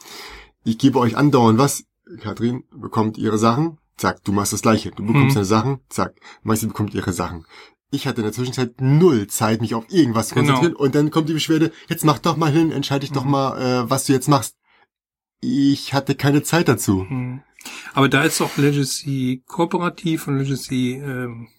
Ich 0.63 0.77
gebe 0.77 0.99
euch 0.99 1.15
andauernd 1.15 1.57
was. 1.59 1.85
Katrin 2.19 2.63
bekommt 2.75 3.17
ihre 3.17 3.37
Sachen. 3.37 3.77
Zack, 3.95 4.23
du 4.23 4.31
machst 4.33 4.51
das 4.51 4.61
Gleiche. 4.61 4.91
Du 4.91 5.05
bekommst 5.05 5.29
mhm. 5.29 5.33
deine 5.35 5.45
Sachen. 5.45 5.79
Zack, 5.87 6.15
Maxi 6.41 6.67
bekommt 6.67 6.93
ihre 6.93 7.13
Sachen. 7.13 7.45
Ich 7.93 8.07
hatte 8.07 8.21
in 8.21 8.23
der 8.23 8.33
Zwischenzeit 8.33 8.81
null 8.81 9.27
Zeit, 9.27 9.61
mich 9.61 9.75
auf 9.75 9.85
irgendwas 9.89 10.29
zu 10.29 10.35
konzentrieren. 10.35 10.73
Genau. 10.73 10.83
Und 10.83 10.95
dann 10.95 11.11
kommt 11.11 11.29
die 11.29 11.33
Beschwerde, 11.33 11.71
jetzt 11.89 12.03
mach 12.03 12.17
doch 12.17 12.37
mal 12.37 12.51
hin, 12.51 12.71
entscheide 12.71 13.01
dich 13.01 13.11
mhm. 13.11 13.15
doch 13.15 13.23
mal, 13.23 13.61
äh, 13.61 13.89
was 13.89 14.05
du 14.05 14.13
jetzt 14.13 14.27
machst. 14.27 14.57
Ich 15.41 15.93
hatte 15.93 16.15
keine 16.15 16.41
Zeit 16.41 16.67
dazu. 16.67 17.05
Mhm. 17.07 17.41
Aber 17.93 18.09
da 18.09 18.23
ist 18.23 18.41
auch 18.41 18.57
Legacy 18.57 19.43
kooperativ 19.45 20.27
und 20.27 20.39
Legacy 20.39 20.93
ähm, 20.93 21.49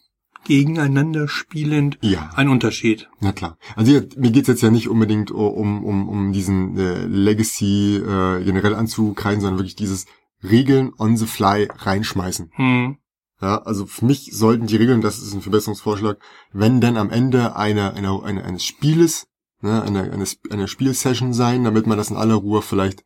gegeneinander 0.44 1.28
spielend 1.28 1.98
ja. 2.02 2.30
ein 2.34 2.48
Unterschied. 2.48 3.08
Na 3.20 3.30
klar. 3.30 3.56
Also 3.76 3.92
hier, 3.92 4.08
mir 4.16 4.32
geht's 4.32 4.48
jetzt 4.48 4.62
ja 4.62 4.72
nicht 4.72 4.88
unbedingt 4.88 5.30
um, 5.30 5.84
um, 5.84 6.08
um 6.08 6.32
diesen 6.32 6.76
äh, 6.76 7.06
Legacy 7.06 7.98
äh, 7.98 8.42
generell 8.42 8.74
anzukreiden, 8.74 9.40
sondern 9.40 9.60
wirklich 9.60 9.76
dieses 9.76 10.06
Regeln 10.42 10.92
on 10.98 11.16
the 11.16 11.26
fly 11.26 11.68
reinschmeißen. 11.72 12.50
Hm. 12.54 12.98
Ja, 13.40 13.58
also 13.62 13.86
für 13.86 14.04
mich 14.04 14.30
sollten 14.32 14.66
die 14.66 14.76
Regeln, 14.76 15.00
das 15.00 15.18
ist 15.18 15.34
ein 15.34 15.42
Verbesserungsvorschlag, 15.42 16.18
wenn 16.52 16.80
denn 16.80 16.96
am 16.96 17.10
Ende 17.10 17.56
eine, 17.56 17.94
eine, 17.94 18.22
eine 18.22 18.44
eines 18.44 18.64
Spieles, 18.64 19.26
ne, 19.60 19.82
eine, 19.82 20.12
eine, 20.12 20.24
eine 20.50 20.68
Spielsession 20.68 21.32
sein, 21.32 21.64
damit 21.64 21.86
man 21.86 21.98
das 21.98 22.10
in 22.10 22.16
aller 22.16 22.36
Ruhe 22.36 22.62
vielleicht 22.62 23.04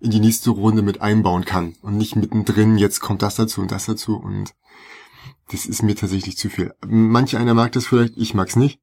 in 0.00 0.10
die 0.10 0.20
nächste 0.20 0.50
Runde 0.50 0.82
mit 0.82 1.00
einbauen 1.00 1.44
kann 1.44 1.74
und 1.82 1.96
nicht 1.96 2.16
mittendrin, 2.16 2.78
jetzt 2.78 3.00
kommt 3.00 3.22
das 3.22 3.36
dazu 3.36 3.60
und 3.60 3.70
das 3.70 3.86
dazu 3.86 4.16
und 4.16 4.54
das 5.50 5.66
ist 5.66 5.82
mir 5.82 5.96
tatsächlich 5.96 6.36
zu 6.36 6.50
viel. 6.50 6.74
Manch 6.86 7.36
einer 7.36 7.54
mag 7.54 7.72
das 7.72 7.86
vielleicht, 7.86 8.16
ich 8.16 8.34
mag's 8.34 8.56
nicht. 8.56 8.80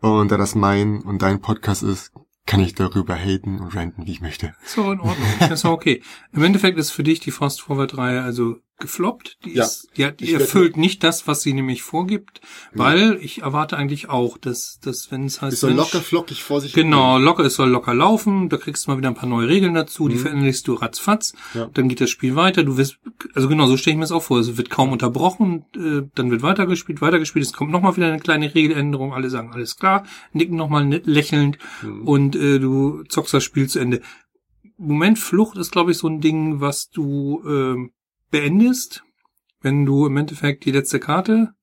Und 0.00 0.30
da 0.30 0.36
das 0.36 0.54
mein 0.54 1.02
und 1.02 1.22
dein 1.22 1.40
Podcast 1.40 1.82
ist, 1.82 2.12
kann 2.46 2.60
ich 2.60 2.74
darüber 2.74 3.14
haten 3.14 3.60
und 3.60 3.74
ranten, 3.74 4.06
wie 4.06 4.12
ich 4.12 4.20
möchte. 4.20 4.54
So 4.64 4.92
in 4.92 5.00
Ordnung. 5.00 5.28
Das 5.38 5.50
ist 5.50 5.64
okay. 5.64 6.02
Im 6.32 6.42
Endeffekt 6.42 6.78
ist 6.78 6.90
für 6.90 7.02
dich 7.02 7.20
die 7.20 7.30
Fast 7.30 7.60
Forward 7.60 7.96
Reihe 7.96 8.22
also 8.22 8.56
gefloppt. 8.78 9.38
Die, 9.44 9.54
Ja. 9.54 9.64
ist, 9.64 9.88
die, 9.96 10.04
hat, 10.06 10.20
die 10.20 10.32
erfüllt 10.32 10.76
nicht 10.76 11.02
das, 11.04 11.26
was 11.26 11.42
sie 11.42 11.52
nämlich 11.52 11.82
vorgibt, 11.82 12.40
weil 12.72 13.18
ich 13.20 13.42
erwarte 13.42 13.76
eigentlich 13.76 14.08
auch, 14.08 14.38
dass, 14.38 14.78
dass 14.80 15.10
wenn 15.10 15.24
es 15.26 15.42
heißt, 15.42 15.54
Ist 15.54 15.60
so 15.60 15.66
Mensch, 15.66 15.78
locker 15.78 16.00
flockig 16.00 16.42
vor 16.42 16.60
sich. 16.60 16.72
Genau, 16.72 17.18
locker, 17.18 17.44
es 17.44 17.54
soll 17.56 17.68
locker 17.70 17.94
laufen, 17.94 18.48
da 18.48 18.56
kriegst 18.56 18.86
du 18.86 18.90
mal 18.90 18.98
wieder 18.98 19.08
ein 19.08 19.14
paar 19.14 19.28
neue 19.28 19.48
Regeln 19.48 19.74
dazu, 19.74 20.08
die 20.08 20.14
Mhm. 20.16 20.20
veränderst 20.20 20.68
du 20.68 20.74
ratzfatz, 20.74 21.34
Ja. 21.54 21.68
dann 21.74 21.88
geht 21.88 22.00
das 22.00 22.10
Spiel 22.10 22.36
weiter, 22.36 22.62
du 22.64 22.76
wirst, 22.76 22.98
also 23.34 23.48
genau, 23.48 23.66
so 23.66 23.76
stelle 23.76 23.92
ich 23.92 23.98
mir 23.98 24.04
das 24.04 24.12
auch 24.12 24.22
vor, 24.22 24.38
es 24.38 24.56
wird 24.56 24.70
kaum 24.70 24.92
unterbrochen, 24.92 25.64
äh, 25.76 26.08
dann 26.14 26.30
wird 26.30 26.42
weitergespielt, 26.42 27.00
weitergespielt, 27.00 27.44
es 27.44 27.52
kommt 27.52 27.70
nochmal 27.72 27.96
wieder 27.96 28.06
eine 28.08 28.20
kleine 28.20 28.54
Regeländerung, 28.54 29.12
alle 29.12 29.28
sagen, 29.30 29.50
alles 29.52 29.76
klar, 29.76 30.04
nicken 30.32 30.56
nochmal 30.56 30.88
lächelnd 31.04 31.58
Mhm. 31.82 32.02
und 32.06 32.36
äh, 32.36 32.58
du 32.58 33.02
zockst 33.08 33.34
das 33.34 33.42
Spiel 33.44 33.68
zu 33.68 33.78
Ende. 33.80 34.00
Moment, 34.76 35.18
Flucht 35.18 35.56
ist, 35.58 35.72
glaube 35.72 35.90
ich, 35.90 35.98
so 35.98 36.06
ein 36.06 36.20
Ding, 36.20 36.60
was 36.60 36.88
du 36.90 37.42
ähm, 37.44 37.90
beendest, 38.30 39.02
wenn 39.60 39.84
du 39.84 40.06
im 40.06 40.16
Endeffekt 40.16 40.64
die 40.64 40.70
letzte 40.70 41.00
Karte 41.00 41.54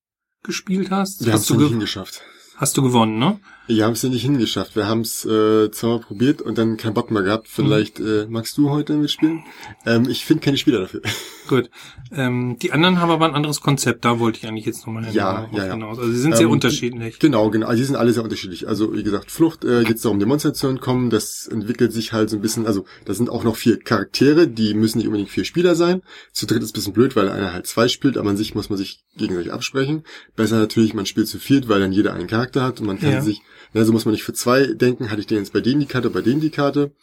gespielt 0.43 0.91
hast. 0.91 1.21
Es 1.21 1.31
hast, 1.31 1.49
du 1.49 1.61
ja 1.61 1.67
hingeschafft. 1.67 2.21
hast 2.57 2.77
du 2.77 2.81
gewonnen, 2.83 3.17
ne? 3.17 3.39
Wir 3.67 3.83
haben 3.85 3.93
es 3.93 4.01
ja 4.03 4.09
nicht 4.09 4.21
hingeschafft. 4.21 4.75
Wir 4.75 4.87
haben 4.87 5.01
es 5.01 5.25
äh, 5.25 5.71
zweimal 5.71 5.99
probiert 5.99 6.41
und 6.41 6.57
dann 6.57 6.77
keinen 6.77 6.93
Bock 6.93 7.09
mehr 7.09 7.23
gehabt. 7.23 7.47
Vielleicht 7.47 7.99
äh, 7.99 8.27
magst 8.29 8.57
du 8.57 8.69
heute 8.69 8.93
mitspielen? 8.93 9.43
Ähm, 9.85 10.07
ich 10.07 10.23
finde 10.23 10.43
keine 10.43 10.57
Spieler 10.57 10.81
dafür. 10.81 11.01
Gut. 11.47 11.69
Ähm, 12.11 12.57
die 12.61 12.71
anderen 12.71 12.99
haben 12.99 13.09
aber 13.09 13.25
ein 13.25 13.33
anderes 13.33 13.61
Konzept. 13.61 14.05
Da 14.05 14.19
wollte 14.19 14.39
ich 14.39 14.47
eigentlich 14.47 14.65
jetzt 14.65 14.85
nochmal 14.85 15.03
Ja, 15.11 15.47
ja, 15.51 15.65
ja. 15.65 15.73
hinaus. 15.73 15.97
Also 15.97 16.11
sie 16.11 16.19
sind 16.19 16.35
sehr 16.37 16.45
Ähm, 16.45 16.51
unterschiedlich. 16.51 17.17
Genau, 17.19 17.49
genau. 17.49 17.67
Also 17.67 17.77
die 17.79 17.85
sind 17.85 17.95
alle 17.95 18.13
sehr 18.13 18.23
unterschiedlich. 18.23 18.67
Also 18.67 18.93
wie 18.93 19.03
gesagt, 19.03 19.31
Flucht 19.31 19.65
äh, 19.65 19.83
geht 19.83 19.97
es 19.97 20.03
darum, 20.03 20.19
die 20.19 20.25
Monster 20.25 20.53
zu 20.53 20.67
entkommen. 20.67 21.09
Das 21.09 21.47
entwickelt 21.47 21.91
sich 21.91 22.13
halt 22.13 22.29
so 22.29 22.35
ein 22.37 22.41
bisschen. 22.41 22.67
Also 22.67 22.85
da 23.05 23.13
sind 23.15 23.29
auch 23.29 23.43
noch 23.43 23.55
vier 23.55 23.79
Charaktere, 23.79 24.47
die 24.47 24.73
müssen 24.75 24.99
nicht 24.99 25.07
unbedingt 25.07 25.29
vier 25.29 25.43
Spieler 25.45 25.75
sein. 25.75 26.01
Zu 26.33 26.45
dritt 26.45 26.61
ist 26.61 26.69
ein 26.71 26.73
bisschen 26.73 26.93
blöd, 26.93 27.15
weil 27.15 27.29
einer 27.29 27.53
halt 27.53 27.65
zwei 27.65 27.87
spielt, 27.87 28.17
aber 28.17 28.29
an 28.29 28.37
sich 28.37 28.53
muss 28.53 28.69
man 28.69 28.77
sich 28.77 29.03
gegenseitig 29.17 29.51
absprechen. 29.53 30.03
Besser 30.35 30.57
natürlich, 30.59 30.93
man 30.93 31.05
spielt 31.07 31.27
zu 31.27 31.39
viert, 31.39 31.67
weil 31.67 31.79
dann 31.79 31.91
jeder 31.91 32.13
einen 32.13 32.27
Charakter 32.27 32.61
hat 32.63 32.79
und 32.79 32.85
man 32.87 32.99
kann 32.99 33.11
Ja. 33.11 33.21
sich, 33.21 33.41
also 33.73 33.91
muss 33.91 34.05
man 34.05 34.13
nicht 34.13 34.23
für 34.23 34.33
zwei 34.33 34.67
denken, 34.67 35.09
hatte 35.09 35.21
ich 35.21 35.27
den 35.27 35.39
jetzt 35.39 35.53
bei 35.53 35.61
denen 35.61 35.79
die 35.79 35.85
Karte, 35.85 36.09
bei 36.09 36.21
denen 36.21 36.41
die 36.41 36.49
Karte. 36.49 36.93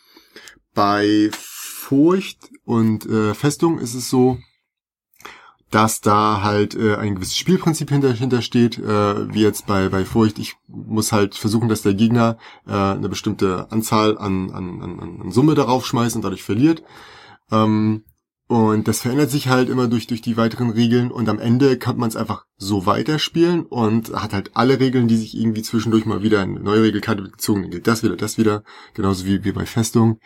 Bei 0.75 1.31
Furcht 1.33 2.39
und 2.65 3.07
äh, 3.07 3.35
Festung 3.35 3.79
ist 3.79 3.95
es 3.95 4.09
so, 4.09 4.39
dass 5.71 6.03
da 6.03 6.43
halt 6.43 6.75
äh, 6.75 6.97
ein 6.97 7.15
gewisses 7.15 7.37
Spielprinzip 7.37 7.91
hinter, 7.91 8.13
hintersteht, 8.13 8.79
äh, 8.79 9.35
wie 9.35 9.43
jetzt 9.43 9.67
bei, 9.67 9.89
bei 9.89 10.05
Furcht. 10.05 10.39
Ich 10.39 10.55
muss 10.69 11.13
halt 11.13 11.35
versuchen, 11.35 11.69
dass 11.69 11.83
der 11.83 11.95
Gegner 11.95 12.37
äh, 12.67 12.73
eine 12.73 13.09
bestimmte 13.09 13.71
Anzahl 13.71 14.19
an, 14.19 14.51
an, 14.51 14.83
an, 14.83 15.21
an 15.21 15.31
Summe 15.33 15.55
darauf 15.55 15.87
schmeißt 15.87 16.15
und 16.17 16.23
dadurch 16.23 16.43
verliert. 16.43 16.83
Ähm, 17.51 18.05
und 18.53 18.87
das 18.87 19.01
verändert 19.01 19.31
sich 19.31 19.49
halt 19.49 19.71
immer 19.71 19.89
durch, 19.89 20.07
durch 20.07 20.21
die 20.21 20.37
weiteren 20.37 20.69
Regeln 20.69 21.11
und 21.11 21.31
am 21.31 21.39
Ende 21.39 21.79
kann 21.79 21.97
man 21.97 22.11
es 22.11 22.17
einfach 22.17 22.45
so 22.59 22.85
weiterspielen 22.85 23.65
und 23.65 24.13
hat 24.13 24.35
halt 24.35 24.51
alle 24.53 24.79
Regeln, 24.79 25.09
die 25.09 25.17
sich 25.17 25.35
irgendwie 25.35 25.63
zwischendurch 25.63 26.05
mal 26.05 26.23
wieder 26.23 26.43
eine 26.43 26.61
neue 26.61 26.83
Regelkarte 26.83 27.23
gezogen, 27.23 27.63
dann 27.63 27.71
gilt 27.71 27.87
das 27.87 28.03
wieder, 28.03 28.15
das 28.15 28.37
wieder, 28.37 28.63
genauso 28.93 29.25
wie, 29.25 29.43
wie 29.45 29.53
bei 29.53 29.65
Festung. 29.65 30.19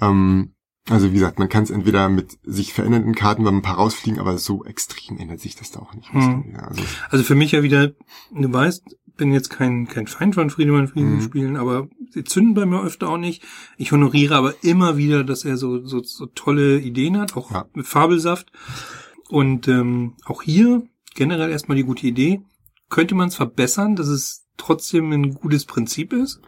Ähm, 0.00 0.54
also 0.88 1.10
wie 1.10 1.14
gesagt, 1.16 1.38
man 1.38 1.50
kann 1.50 1.64
es 1.64 1.68
entweder 1.68 2.08
mit 2.08 2.38
sich 2.44 2.72
verändernden 2.72 3.14
Karten, 3.14 3.44
wenn 3.44 3.56
ein 3.56 3.62
paar 3.62 3.76
rausfliegen, 3.76 4.20
aber 4.20 4.38
so 4.38 4.64
extrem 4.64 5.18
ändert 5.18 5.40
sich 5.40 5.54
das 5.54 5.70
da 5.70 5.80
auch 5.80 5.92
nicht. 5.92 6.10
Hm. 6.14 6.52
Ja, 6.54 6.60
also, 6.60 6.82
Also 7.10 7.24
für 7.24 7.34
mich 7.34 7.52
ja 7.52 7.62
wieder, 7.62 7.88
du 8.32 8.50
weißt, 8.50 8.96
bin 9.18 9.34
jetzt 9.34 9.50
kein, 9.50 9.86
kein 9.86 10.06
Feind 10.06 10.34
von 10.34 10.48
Friedemann 10.48 10.88
Frieden 10.88 11.16
Mhm. 11.16 11.20
spielen, 11.20 11.56
aber 11.58 11.88
sie 12.12 12.24
zünden 12.24 12.54
bei 12.54 12.66
mir 12.66 12.82
öfter 12.82 13.08
auch 13.08 13.16
nicht. 13.18 13.42
Ich 13.76 13.92
honoriere 13.92 14.36
aber 14.36 14.54
immer 14.62 14.96
wieder, 14.96 15.24
dass 15.24 15.44
er 15.44 15.56
so, 15.56 15.84
so, 15.86 16.02
so 16.02 16.26
tolle 16.26 16.78
Ideen 16.78 17.18
hat, 17.18 17.36
auch 17.36 17.50
Ja. 17.50 17.66
mit 17.74 17.86
Fabelsaft. 17.86 18.50
Und 19.28 19.68
ähm, 19.68 20.14
auch 20.24 20.42
hier 20.42 20.82
generell 21.14 21.50
erstmal 21.50 21.76
die 21.76 21.84
gute 21.84 22.06
Idee. 22.06 22.42
Könnte 22.88 23.14
man 23.14 23.28
es 23.28 23.36
verbessern, 23.36 23.94
dass 23.96 24.08
es 24.08 24.46
trotzdem 24.56 25.12
ein 25.12 25.34
gutes 25.34 25.64
Prinzip 25.64 26.12
ist? 26.12 26.40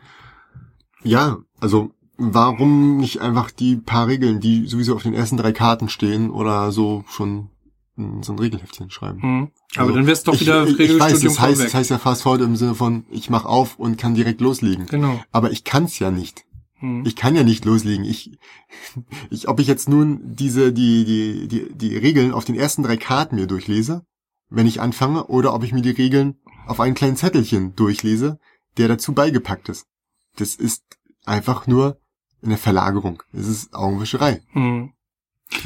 ja, 1.04 1.38
also 1.58 1.90
warum 2.16 2.98
nicht 2.98 3.20
einfach 3.20 3.50
die 3.50 3.76
paar 3.76 4.06
Regeln, 4.06 4.38
die 4.40 4.66
sowieso 4.66 4.94
auf 4.94 5.02
den 5.02 5.14
ersten 5.14 5.36
drei 5.36 5.50
Karten 5.52 5.88
stehen 5.88 6.30
oder 6.30 6.70
so 6.70 7.04
schon 7.08 7.48
so 7.96 8.32
ein 8.32 8.38
Regelheftchen 8.38 8.90
schreiben? 8.90 9.22
Hm. 9.22 9.50
Aber 9.76 9.82
Also, 9.82 9.94
dann 9.94 10.06
wäre 10.06 10.12
es 10.12 10.22
doch 10.22 10.40
wieder 10.40 10.66
ich, 10.66 10.78
ich 10.78 10.78
weiß, 10.78 10.98
Regelstudium 10.98 11.34
das 11.34 11.40
heißt, 11.40 11.64
das 11.64 11.74
heißt 11.74 11.90
ja 11.90 11.98
fast 11.98 12.22
forward 12.22 12.42
im 12.42 12.56
Sinne 12.56 12.74
von, 12.74 13.04
ich 13.10 13.30
mach 13.30 13.44
auf 13.44 13.78
und 13.78 13.98
kann 13.98 14.14
direkt 14.14 14.40
loslegen. 14.40 14.86
genau. 14.86 15.20
Aber 15.30 15.50
ich 15.50 15.64
kann's 15.64 15.98
ja 15.98 16.10
nicht. 16.10 16.44
Hm. 16.76 17.04
Ich 17.06 17.16
kann 17.16 17.36
ja 17.36 17.44
nicht 17.44 17.64
loslegen. 17.64 18.04
Ich, 18.04 18.38
ich, 19.30 19.48
ob 19.48 19.60
ich 19.60 19.66
jetzt 19.66 19.88
nun 19.88 20.20
diese, 20.24 20.72
die, 20.72 21.04
die, 21.04 21.48
die, 21.48 21.72
die 21.72 21.96
Regeln 21.96 22.32
auf 22.32 22.44
den 22.44 22.54
ersten 22.54 22.82
drei 22.82 22.96
Karten 22.96 23.36
mir 23.36 23.46
durchlese, 23.46 24.04
wenn 24.48 24.66
ich 24.66 24.80
anfange, 24.80 25.26
oder 25.26 25.54
ob 25.54 25.62
ich 25.62 25.72
mir 25.72 25.82
die 25.82 25.90
Regeln 25.90 26.36
auf 26.66 26.80
einen 26.80 26.94
kleinen 26.94 27.16
Zettelchen 27.16 27.74
durchlese, 27.76 28.38
der 28.78 28.88
dazu 28.88 29.12
beigepackt 29.12 29.68
ist. 29.68 29.86
Das 30.36 30.54
ist 30.54 30.82
einfach 31.24 31.66
nur 31.66 31.98
eine 32.42 32.56
Verlagerung. 32.56 33.22
Es 33.32 33.46
ist 33.46 33.74
Augenwischerei. 33.74 34.42
Hm. 34.52 34.92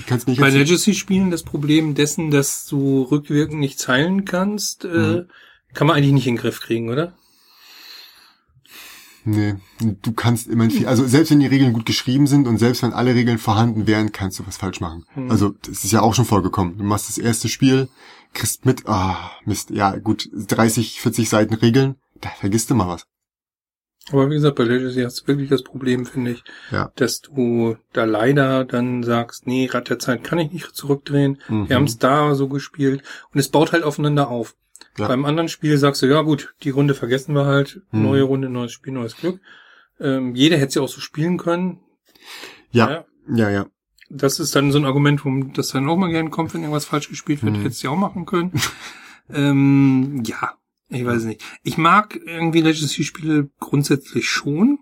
Kannst 0.07 0.27
nicht 0.29 0.41
Bei 0.41 0.49
jetzt, 0.49 0.69
Legacy-Spielen 0.69 1.31
das 1.31 1.43
Problem 1.43 1.95
dessen, 1.95 2.31
dass 2.31 2.67
du 2.67 3.03
rückwirkend 3.03 3.61
nicht 3.61 3.87
heilen 3.89 4.25
kannst, 4.25 4.85
äh, 4.85 4.89
Mhm. 4.89 5.27
kann 5.75 5.87
man 5.87 5.97
eigentlich 5.97 6.13
nicht 6.13 6.27
in 6.27 6.35
den 6.35 6.41
Griff 6.41 6.61
kriegen, 6.61 6.91
oder? 6.91 7.13
nee, 9.29 9.57
du 9.81 10.13
kannst 10.13 10.47
immerhin 10.47 10.71
viel, 10.71 10.87
also 10.87 11.05
selbst 11.07 11.31
wenn 11.33 11.41
die 11.41 11.47
Regeln 11.47 11.73
gut 11.73 11.85
geschrieben 11.85 12.27
sind 12.29 12.47
und 12.47 12.59
selbst 12.59 12.83
wenn 12.83 12.93
alle 12.93 13.15
Regeln 13.15 13.39
vorhanden 13.39 13.87
wären, 13.87 14.13
kannst 14.13 14.39
du 14.39 14.47
was 14.47 14.57
falsch 14.57 14.81
machen. 14.81 15.05
Mhm. 15.17 15.31
Also, 15.31 15.55
das 15.63 15.85
ist 15.85 15.93
ja 15.93 16.01
auch 16.01 16.15
schon 16.15 16.25
vorgekommen. 16.25 16.79
Du 16.79 16.85
machst 16.85 17.09
das 17.09 17.19
erste 17.19 17.49
Spiel, 17.49 17.89
kriegst 18.35 18.65
mit, 18.67 18.87
ah, 18.87 19.33
Mist, 19.45 19.71
ja, 19.71 19.97
gut, 19.97 20.29
30, 20.33 21.01
40 21.01 21.29
Seiten 21.29 21.55
Regeln, 21.55 21.97
da 22.21 22.29
vergisst 22.39 22.71
du 22.71 22.75
mal 22.77 22.87
was. 22.89 23.07
Aber 24.13 24.31
wie 24.31 24.35
gesagt, 24.35 24.55
bei 24.57 24.63
Legacy 24.65 25.03
hast 25.03 25.23
du 25.23 25.27
wirklich 25.27 25.49
das 25.51 25.63
Problem, 25.65 26.07
finde 26.07 26.33
ich, 26.33 26.45
Ja. 26.71 26.93
dass 26.95 27.21
du 27.23 27.77
da 27.93 28.05
leider 28.05 28.65
dann 28.65 29.03
sagst, 29.03 29.47
nee, 29.49 29.67
Rad 29.71 29.89
der 29.91 29.99
Zeit 29.99 30.23
kann 30.23 30.39
ich 30.39 30.53
nicht 30.53 30.77
zurückdrehen. 30.77 31.39
Mhm. 31.49 31.69
Wir 31.69 31.77
haben 31.77 31.85
es 31.85 31.99
da 31.99 32.35
so 32.37 32.49
gespielt 32.49 33.03
und 33.33 33.41
es 33.41 33.49
baut 33.49 33.73
halt 33.73 33.83
aufeinander 33.83 34.29
auf. 34.29 34.55
Ja. 34.97 35.09
Beim 35.09 35.25
anderen 35.25 35.49
Spiel 35.49 35.77
sagst 35.77 36.03
du, 36.03 36.07
ja 36.07 36.23
gut, 36.23 36.55
die 36.63 36.71
Runde 36.71 36.95
vergessen 36.95 37.35
wir 37.35 37.47
halt, 37.47 37.83
Mhm. 37.91 38.03
neue 38.03 38.23
Runde, 38.23 38.49
neues 38.49 38.73
Spiel, 38.73 38.93
neues 38.93 39.17
Glück. 39.17 39.41
Ähm, 39.99 40.35
jeder 40.35 40.57
hätte 40.57 40.75
sie 40.75 40.81
auch 40.81 40.89
so 40.89 41.01
spielen 41.01 41.37
können. 41.37 41.81
Ja, 42.71 43.05
ja, 43.35 43.51
ja. 43.51 43.67
Das 44.09 44.39
ist 44.39 44.55
dann 44.55 44.71
so 44.71 44.79
ein 44.79 44.85
Argument, 44.85 45.25
wo 45.25 45.31
das 45.53 45.69
dann 45.71 45.89
auch 45.89 45.97
mal 45.97 46.11
gerne 46.13 46.31
kommt, 46.31 46.55
wenn 46.55 46.61
irgendwas 46.61 46.85
falsch 46.85 47.09
gespielt 47.09 47.43
wird, 47.43 47.57
Mhm. 47.57 47.63
hättest 47.63 47.83
du 47.83 47.89
ja 47.89 47.93
auch 47.93 47.97
machen 47.99 48.25
können. 48.25 48.53
ähm, 49.31 50.23
ja, 50.25 50.55
ich 50.89 51.05
weiß 51.05 51.25
nicht. 51.25 51.43
Ich 51.63 51.79
mag 51.79 52.19
irgendwie 52.25 52.61
Legacy-Spiele 52.61 53.51
grundsätzlich 53.59 54.29
schon. 54.29 54.79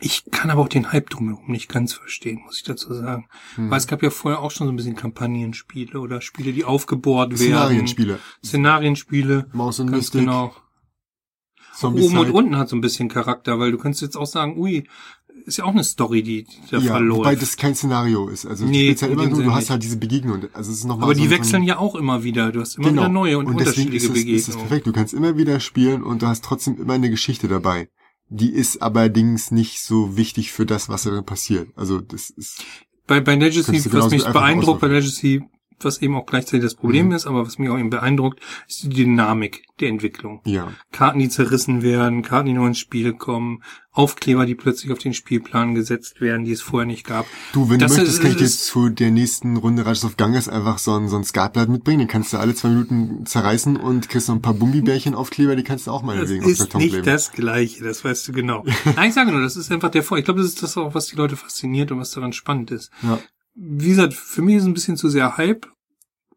Ich 0.00 0.24
kann 0.30 0.50
aber 0.50 0.60
auch 0.62 0.68
den 0.68 0.92
Hype 0.92 1.08
drumherum 1.08 1.50
nicht 1.50 1.68
ganz 1.68 1.94
verstehen, 1.94 2.40
muss 2.44 2.56
ich 2.56 2.64
dazu 2.64 2.92
sagen. 2.92 3.28
Hm. 3.54 3.70
Weil 3.70 3.78
es 3.78 3.86
gab 3.86 4.02
ja 4.02 4.10
vorher 4.10 4.40
auch 4.40 4.50
schon 4.50 4.66
so 4.66 4.72
ein 4.72 4.76
bisschen 4.76 4.96
Kampagnenspiele 4.96 5.98
oder 5.98 6.20
Spiele, 6.20 6.52
die 6.52 6.64
aufgebohrt 6.64 7.30
werden. 7.30 7.38
Szenarienspiele. 7.38 8.18
Szenarienspiele. 8.44 9.48
Maus 9.52 9.80
und 9.80 9.86
Ganz 9.86 9.98
Mystik, 9.98 10.20
genau. 10.20 10.54
Oben 11.82 12.18
und 12.18 12.30
unten 12.30 12.56
hat 12.56 12.68
so 12.68 12.76
ein 12.76 12.80
bisschen 12.80 13.08
Charakter, 13.08 13.58
weil 13.58 13.72
du 13.72 13.78
kannst 13.78 14.00
jetzt 14.00 14.16
auch 14.16 14.26
sagen, 14.26 14.56
ui, 14.58 14.86
ist 15.46 15.58
ja 15.58 15.64
auch 15.64 15.72
eine 15.72 15.84
Story, 15.84 16.22
die, 16.22 16.46
da 16.70 16.78
Ja, 16.78 16.92
verläuft. 16.92 17.18
wobei 17.18 17.34
das 17.36 17.56
kein 17.56 17.74
Szenario 17.74 18.28
ist. 18.28 18.46
Also 18.46 18.64
Nee, 18.64 18.94
halt 18.94 19.12
immer 19.12 19.26
nur, 19.26 19.42
du 19.42 19.52
hast 19.52 19.70
halt 19.70 19.82
diese 19.82 19.96
Begegnung. 19.96 20.44
Also 20.52 20.70
es 20.72 20.78
ist 20.78 20.84
noch 20.84 20.96
mal 20.96 21.04
aber 21.04 21.14
so 21.14 21.20
die 21.22 21.30
wechseln 21.30 21.62
ja 21.64 21.78
auch 21.78 21.94
immer 21.94 22.24
wieder. 22.24 22.50
Du 22.52 22.60
hast 22.60 22.78
immer 22.78 22.88
genau. 22.88 23.02
wieder 23.02 23.12
neue 23.12 23.38
und, 23.38 23.46
deswegen 23.60 23.88
unterschiedliche 23.90 24.32
ist 24.34 24.48
es, 24.48 24.54
ist 24.54 24.58
perfekt. 24.58 24.86
Du 24.86 24.92
kannst 24.92 25.12
immer 25.12 25.36
wieder 25.36 25.60
spielen 25.60 26.02
und 26.02 26.22
du 26.22 26.26
hast 26.26 26.44
trotzdem 26.44 26.80
immer 26.80 26.94
eine 26.94 27.10
Geschichte 27.10 27.48
dabei. 27.48 27.88
Die 28.30 28.50
ist 28.50 28.80
allerdings 28.82 29.50
nicht 29.50 29.80
so 29.82 30.16
wichtig 30.16 30.50
für 30.50 30.64
das, 30.64 30.88
was 30.88 31.02
darin 31.02 31.24
passiert. 31.24 31.68
Also 31.76 32.00
das 32.00 32.30
ist 32.30 32.64
Bei, 33.06 33.20
bei 33.20 33.34
Legacy, 33.36 33.92
was 33.92 34.10
mich 34.10 34.24
beeindruckt 34.24 34.80
bei 34.80 34.86
auswürfeln. 34.86 34.92
Legacy, 34.92 35.42
was 35.80 36.00
eben 36.02 36.16
auch 36.16 36.26
gleichzeitig 36.26 36.62
das 36.62 36.74
Problem 36.74 37.06
Mhm. 37.06 37.12
ist, 37.12 37.26
aber 37.26 37.46
was 37.46 37.58
mich 37.58 37.68
auch 37.70 37.78
eben 37.78 37.90
beeindruckt, 37.90 38.40
ist 38.68 38.84
die 38.84 38.88
Dynamik 38.88 39.64
der 39.80 39.88
Entwicklung. 39.88 40.40
ja. 40.44 40.68
Karten, 40.92 41.18
die 41.18 41.28
zerrissen 41.28 41.82
werden, 41.82 42.22
Karten, 42.22 42.46
die 42.46 42.52
neu 42.52 42.68
ins 42.68 42.78
Spiel 42.78 43.12
kommen, 43.14 43.62
Aufkleber, 43.90 44.44
die 44.44 44.54
plötzlich 44.56 44.90
auf 44.92 44.98
den 44.98 45.14
Spielplan 45.14 45.74
gesetzt 45.74 46.20
werden, 46.20 46.44
die 46.44 46.50
es 46.52 46.62
vorher 46.62 46.86
nicht 46.86 47.06
gab. 47.06 47.26
Du, 47.52 47.70
wenn 47.70 47.78
Das 47.78 47.92
du 47.92 47.98
möchtest, 47.98 48.16
ist- 48.18 48.22
kann 48.22 48.30
ich 48.32 48.36
dir 48.38 48.48
zu 48.48 48.88
der 48.88 49.10
nächsten 49.12 49.56
Runde 49.56 49.84
Rajas 49.86 50.04
of 50.04 50.16
Ganges 50.16 50.48
einfach 50.48 50.78
so 50.78 50.94
ein, 50.94 51.08
so 51.08 51.16
ein 51.16 51.22
Skatblatt 51.24 51.68
mitbringen. 51.68 52.00
Den 52.00 52.08
kannst 52.08 52.32
du 52.32 52.38
alle 52.38 52.54
zwei 52.56 52.70
Minuten 52.70 53.24
zerreißen 53.26 53.76
und 53.76 54.08
kriegst 54.08 54.28
noch 54.28 54.34
ein 54.34 54.42
paar 54.42 54.54
Bumbibärchen-Aufkleber, 54.54 55.54
die 55.56 55.62
kannst 55.62 55.86
du 55.86 55.92
auch 55.92 56.00
Das 56.00 56.06
meinetwegen 56.06 56.44
auf 56.44 56.50
ist 56.50 56.60
nicht 56.74 56.90
kleben. 56.90 57.04
das 57.04 57.30
Gleiche, 57.32 57.84
das 57.84 58.04
weißt 58.04 58.26
du 58.28 58.32
genau. 58.32 58.64
Nein, 58.96 59.08
ich 59.08 59.14
sage 59.14 59.30
nur, 59.30 59.40
das 59.42 59.56
ist 59.56 59.70
einfach 59.70 59.90
der 59.90 60.02
Vor. 60.02 60.18
Ich 60.18 60.24
glaube, 60.24 60.40
das 60.40 60.48
ist 60.48 60.62
das 60.62 60.76
auch, 60.76 60.94
was 60.94 61.06
die 61.06 61.16
Leute 61.16 61.36
fasziniert 61.36 61.92
und 61.92 61.98
was 62.00 62.10
daran 62.10 62.32
spannend 62.32 62.70
ist. 62.72 62.90
Ja. 63.02 63.18
Wie 63.54 63.88
gesagt, 63.88 64.14
für 64.14 64.42
mich 64.42 64.56
ist 64.56 64.62
es 64.62 64.68
ein 64.68 64.74
bisschen 64.74 64.96
zu 64.96 65.08
sehr 65.08 65.36
Hype. 65.36 65.66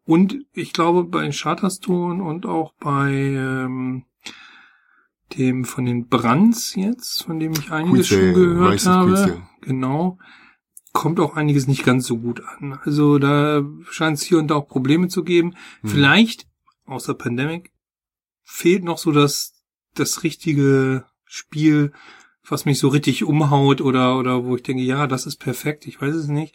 Und 0.04 0.38
ich 0.52 0.72
glaube, 0.72 1.04
bei 1.04 1.30
Charterstone 1.30 2.22
und 2.22 2.46
auch 2.46 2.72
bei 2.80 3.12
ähm, 3.12 4.04
dem 5.36 5.64
von 5.64 5.84
den 5.84 6.08
Brands 6.08 6.74
jetzt, 6.76 7.24
von 7.24 7.38
dem 7.38 7.52
ich 7.52 7.70
einiges 7.70 8.08
Queensdale, 8.08 8.32
schon 8.32 8.34
gehört 8.34 8.74
of 8.74 8.86
habe, 8.86 9.12
Queensdale. 9.12 9.42
genau, 9.60 10.18
kommt 10.92 11.20
auch 11.20 11.36
einiges 11.36 11.66
nicht 11.66 11.84
ganz 11.84 12.06
so 12.06 12.18
gut 12.18 12.42
an. 12.42 12.78
Also 12.84 13.18
da 13.18 13.62
scheint 13.90 14.16
es 14.16 14.22
hier 14.22 14.38
und 14.38 14.48
da 14.48 14.54
auch 14.54 14.68
Probleme 14.68 15.08
zu 15.08 15.24
geben. 15.24 15.54
Hm. 15.82 15.90
Vielleicht, 15.90 16.46
außer 16.86 17.14
Pandemic, 17.14 17.72
fehlt 18.44 18.84
noch 18.84 18.98
so 18.98 19.12
das, 19.12 19.62
das 19.94 20.22
richtige 20.22 21.04
Spiel, 21.26 21.92
was 22.48 22.64
mich 22.64 22.78
so 22.78 22.88
richtig 22.88 23.24
umhaut 23.24 23.82
oder, 23.82 24.18
oder 24.18 24.44
wo 24.44 24.56
ich 24.56 24.62
denke, 24.62 24.82
ja, 24.82 25.06
das 25.06 25.26
ist 25.26 25.36
perfekt, 25.36 25.86
ich 25.86 26.00
weiß 26.00 26.14
es 26.14 26.28
nicht. 26.28 26.54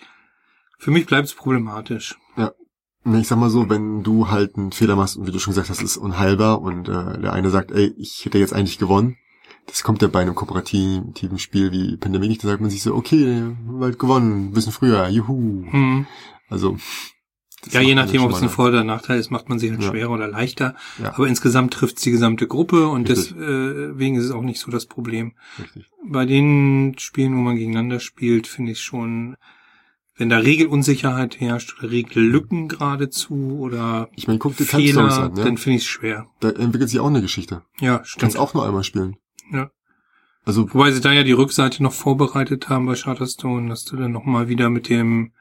Für 0.78 0.92
mich 0.92 1.06
bleibt 1.06 1.28
es 1.28 1.34
problematisch. 1.34 2.18
Nee, 3.06 3.20
Ich 3.20 3.28
sag 3.28 3.38
mal 3.38 3.50
so, 3.50 3.70
wenn 3.70 4.02
du 4.04 4.30
halt 4.30 4.56
einen 4.56 4.72
Fehler 4.72 4.96
machst 4.96 5.18
und 5.18 5.28
wie 5.28 5.32
du 5.32 5.40
schon 5.40 5.52
gesagt 5.52 5.70
hast, 5.70 5.82
ist 5.82 5.98
unheilbar 5.98 6.62
und 6.62 6.88
äh, 6.88 7.20
der 7.20 7.34
eine 7.34 7.50
sagt, 7.50 7.72
ey, 7.72 7.94
ich 7.98 8.24
hätte 8.24 8.38
jetzt 8.38 8.54
eigentlich 8.54 8.80
gewonnen. 8.80 9.18
Das 9.68 9.84
kommt 9.84 10.02
ja 10.02 10.08
bei 10.08 10.22
einem 10.22 10.36
kooperativen 10.36 11.38
Spiel 11.38 11.72
wie 11.74 11.98
Pandemie 11.98 12.30
nicht, 12.30 12.42
da 12.44 12.48
sagt 12.48 12.62
man 12.62 12.70
sich 12.70 12.82
so, 12.82 12.96
okay, 12.96 13.44
bald 13.68 14.00
gewonnen, 14.00 14.48
ein 14.48 14.52
bisschen 14.54 14.72
früher, 14.72 15.08
juhu. 15.10 15.66
Hm. 15.70 16.06
Also. 16.50 16.78
Ja, 17.72 17.82
je 17.82 17.94
nachdem, 17.96 18.24
ob 18.24 18.32
es 18.32 18.42
ein 18.42 18.48
Vor- 18.50 18.68
oder 18.70 18.84
Nachteil 18.86 19.20
ist, 19.20 19.32
macht 19.32 19.50
man 19.50 19.60
sich 19.60 19.72
halt 19.72 19.82
Ja. 19.84 19.90
schwerer 19.90 20.12
oder 20.12 20.28
leichter. 20.30 20.76
Ja. 21.02 21.14
Aber 21.14 21.28
insgesamt 21.28 21.74
trifft 21.74 21.98
es 21.98 22.04
die 22.04 22.12
gesamte 22.12 22.48
Gruppe 22.48 22.88
und 22.88 23.10
Richtig. 23.10 23.36
deswegen 23.38 24.16
ist 24.16 24.26
es 24.26 24.32
auch 24.32 24.42
nicht 24.44 24.60
so 24.62 24.72
das 24.72 24.86
Problem. 24.86 25.34
Richtig. 25.60 25.86
Bei 26.06 26.26
den 26.26 26.96
Spielen, 27.00 27.36
wo 27.36 27.42
man 27.42 27.56
gegeneinander 27.58 28.00
spielt, 28.00 28.48
finde 28.48 28.72
ich 28.74 28.82
schon, 28.82 29.36
wenn 30.24 30.30
da 30.30 30.38
Regelunsicherheit 30.38 31.42
herrscht 31.42 31.76
oder 31.78 31.92
Regellücken 31.92 32.70
geradezu 32.70 33.58
oder 33.60 34.08
Ich 34.16 34.26
meine, 34.28 34.40
guck 34.40 34.56
dir 34.56 34.64
Fehler, 34.64 35.12
an, 35.12 35.36
ja? 35.36 35.44
dann 35.44 35.58
finde 35.58 35.76
ich 35.80 35.84
es 35.84 35.88
schwer. 35.90 36.28
Da 36.40 36.50
entwickelt 36.50 36.90
sich 36.90 37.02
auch 37.02 37.08
eine 37.08 37.22
Geschichte. 37.22 37.64
Ja, 37.82 37.98
Du 37.98 38.06
stimmt. 38.06 38.22
kannst 38.22 38.38
auch 38.38 38.54
nur 38.54 38.66
einmal 38.66 38.86
spielen. 38.86 39.18
Ja. 39.52 39.70
Also, 40.46 40.74
Wobei 40.74 40.94
sie 40.94 41.02
da 41.02 41.12
ja 41.12 41.24
die 41.24 41.34
Rückseite 41.34 41.84
noch 41.84 41.92
vorbereitet 41.92 42.70
haben 42.70 42.86
bei 42.86 42.96
Shutterstone, 42.96 43.68
dass 43.68 43.84
du 43.84 43.98
dann 43.98 44.14
nochmal 44.14 44.48
wieder 44.48 44.70
mit 44.70 44.88
dem 44.88 45.34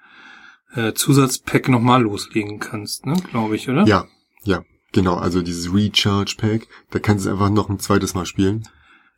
äh, 0.74 0.94
Zusatzpack 0.94 1.68
nochmal 1.68 2.02
loslegen 2.02 2.58
kannst, 2.58 3.06
ne, 3.06 3.14
glaube 3.30 3.54
ich, 3.54 3.68
oder? 3.68 3.84
ja, 3.86 4.08
ja, 4.42 4.64
genau. 4.90 5.14
Also 5.14 5.42
dieses 5.42 5.72
Recharge 5.72 6.34
Pack, 6.38 6.66
da 6.90 6.98
kannst 6.98 7.24
du 7.24 7.28
es 7.28 7.32
einfach 7.34 7.50
noch 7.50 7.70
ein 7.70 7.78
zweites 7.78 8.14
Mal 8.14 8.26
spielen. 8.26 8.68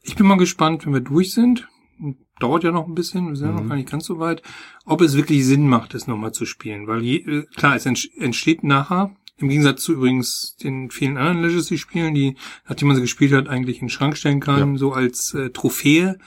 Ich 0.03 0.15
bin 0.15 0.27
mal 0.27 0.37
gespannt, 0.37 0.85
wenn 0.85 0.93
wir 0.93 1.01
durch 1.01 1.33
sind. 1.33 1.67
Dauert 2.41 2.65
ja 2.65 2.73
noch 2.73 2.87
ein 2.87 2.95
bisschen, 2.95 3.29
wir 3.29 3.37
sind 3.37 3.47
ja 3.49 3.53
Mhm. 3.55 3.61
noch 3.63 3.69
gar 3.69 3.77
nicht 3.77 3.91
ganz 3.91 4.07
so 4.07 4.19
weit, 4.19 4.43
ob 4.85 5.01
es 5.01 5.17
wirklich 5.17 5.45
Sinn 5.47 5.69
macht, 5.69 5.95
es 5.95 6.07
nochmal 6.07 6.33
zu 6.33 6.47
spielen. 6.47 6.87
Weil 6.87 7.03
je, 7.03 7.17
äh, 7.19 7.47
klar, 7.57 7.77
es 7.77 7.87
entsteht 7.87 8.65
nachher, 8.65 9.15
im 9.37 9.49
Gegensatz 9.49 9.83
zu 9.83 9.93
übrigens 9.95 10.57
den 10.63 10.91
vielen 10.91 11.17
anderen 11.17 11.43
Legacy-Spielen, 11.43 12.15
die, 12.15 12.37
nachdem 12.69 12.89
man 12.89 12.97
sie 12.97 13.03
gespielt 13.03 13.33
hat, 13.33 13.49
eigentlich 13.49 13.79
in 13.81 13.87
den 13.87 13.91
Schrank 13.91 14.17
stellen 14.17 14.41
kann, 14.41 14.77
so 14.77 14.93
als 14.93 15.35
äh, 15.35 15.51
Trophäe 15.51 16.19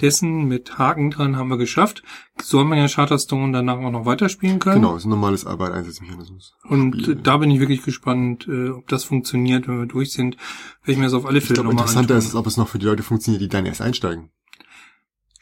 dessen 0.00 0.46
mit 0.48 0.78
Haken 0.78 1.10
dran 1.10 1.36
haben 1.36 1.48
wir 1.48 1.58
geschafft. 1.58 2.02
Soll 2.40 2.64
man 2.64 2.78
ja 2.78 2.88
Charterstone 2.88 3.52
danach 3.52 3.78
auch 3.78 3.90
noch 3.90 4.04
weiterspielen 4.06 4.58
können. 4.58 4.80
Genau, 4.82 4.96
ist 4.96 5.04
ein 5.04 5.10
normales 5.10 5.44
Arbeit-Einsatzmechanismus. 5.46 6.54
Und 6.64 7.02
Spiel. 7.02 7.14
da 7.16 7.36
bin 7.36 7.50
ich 7.50 7.60
wirklich 7.60 7.82
gespannt, 7.82 8.48
äh, 8.48 8.70
ob 8.70 8.88
das 8.88 9.04
funktioniert, 9.04 9.68
wenn 9.68 9.78
wir 9.78 9.86
durch 9.86 10.12
sind. 10.12 10.36
Werde 10.82 10.92
ich 10.92 10.98
mir 10.98 11.04
das 11.04 11.14
auf 11.14 11.26
alle 11.26 11.40
Fälle 11.40 11.58
nochmal 11.58 11.72
interessanter 11.72 12.14
antun. 12.14 12.28
ist 12.28 12.34
ob 12.34 12.46
es 12.46 12.56
noch 12.56 12.68
für 12.68 12.78
die 12.78 12.86
Leute 12.86 13.02
funktioniert, 13.02 13.42
die 13.42 13.48
dann 13.48 13.66
erst 13.66 13.80
einsteigen. 13.82 14.30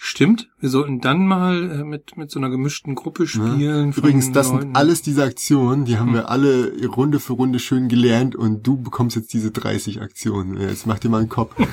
Stimmt, 0.03 0.49
wir 0.59 0.71
sollten 0.71 1.03
dann 1.03 1.27
mal 1.27 1.71
äh, 1.81 1.85
mit, 1.85 2.17
mit 2.17 2.31
so 2.31 2.39
einer 2.41 2.49
gemischten 2.49 2.95
Gruppe 2.95 3.27
spielen. 3.27 3.93
von 3.93 4.03
Übrigens, 4.03 4.33
das 4.33 4.49
Leuten. 4.49 4.61
sind 4.63 4.77
alles 4.77 5.03
diese 5.03 5.23
Aktionen, 5.25 5.85
die 5.85 5.99
haben 5.99 6.09
Hm. 6.09 6.15
wir 6.15 6.31
alle 6.31 6.73
Runde 6.87 7.21
für 7.21 7.35
Runde 7.35 7.59
schön 7.59 7.89
gelernt 7.89 8.35
und 8.35 8.67
du 8.67 8.79
bekommst 8.79 9.15
jetzt 9.17 9.35
diese 9.35 9.51
30 9.51 10.01
Aktionen. 10.01 10.59
Jetzt 10.59 10.87
mach 10.87 10.99
dir 10.99 11.11
mal 11.11 11.19
einen 11.19 11.29
Kopf. 11.29 11.55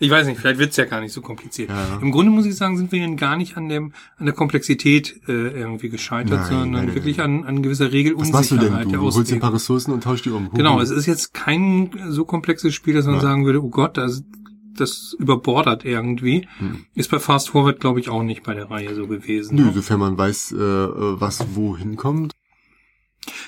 Ich 0.00 0.10
weiß 0.10 0.26
nicht, 0.26 0.40
vielleicht 0.40 0.58
wird's 0.58 0.76
ja 0.78 0.84
gar 0.86 1.00
nicht 1.00 1.12
so 1.12 1.20
kompliziert. 1.20 1.68
Ja. 1.68 1.98
Im 2.02 2.10
Grunde 2.10 2.32
muss 2.32 2.44
ich 2.44 2.56
sagen, 2.56 2.76
sind 2.76 2.90
wir 2.90 3.00
dann 3.00 3.16
gar 3.16 3.36
nicht 3.36 3.56
an 3.56 3.68
dem 3.68 3.92
an 4.16 4.24
der 4.26 4.34
Komplexität 4.34 5.20
äh, 5.28 5.32
irgendwie 5.32 5.90
gescheitert, 5.90 6.40
Nein, 6.40 6.48
sondern 6.50 6.86
nein, 6.86 6.94
wirklich 6.94 7.18
nein. 7.18 7.42
an, 7.42 7.44
an 7.44 7.62
gewisser 7.62 7.84
Was 7.92 8.32
machst 8.32 8.50
du 8.50 8.56
denn? 8.56 8.74
Regelunsicherheit 8.74 8.92
Du, 8.92 9.00
holst 9.14 9.30
dir 9.30 9.34
ein 9.36 9.40
paar 9.40 9.54
Ressourcen 9.54 9.92
und 9.92 10.02
tauschst 10.02 10.24
die 10.24 10.30
um. 10.30 10.50
Genau, 10.54 10.80
es 10.80 10.90
ist 10.90 11.06
jetzt 11.06 11.34
kein 11.34 11.90
so 12.08 12.24
komplexes 12.24 12.74
Spiel, 12.74 12.94
dass 12.94 13.04
man 13.04 13.16
Ja. 13.16 13.20
sagen 13.20 13.44
würde, 13.44 13.62
oh 13.62 13.68
Gott, 13.68 13.96
das, 13.96 14.24
das 14.80 15.14
überbordert 15.18 15.84
irgendwie. 15.84 16.48
Hm. 16.58 16.86
Ist 16.94 17.10
bei 17.10 17.18
Fast 17.18 17.50
Forward, 17.50 17.80
glaube 17.80 18.00
ich, 18.00 18.08
auch 18.08 18.22
nicht 18.22 18.42
bei 18.42 18.54
der 18.54 18.70
Reihe 18.70 18.94
so 18.94 19.06
gewesen. 19.06 19.56
Nö, 19.56 19.64
ne? 19.66 19.72
sofern 19.72 20.00
man 20.00 20.18
weiß, 20.18 20.52
äh, 20.52 20.56
äh, 20.56 21.20
was 21.20 21.46
wohin 21.54 21.96
kommt. 21.96 22.32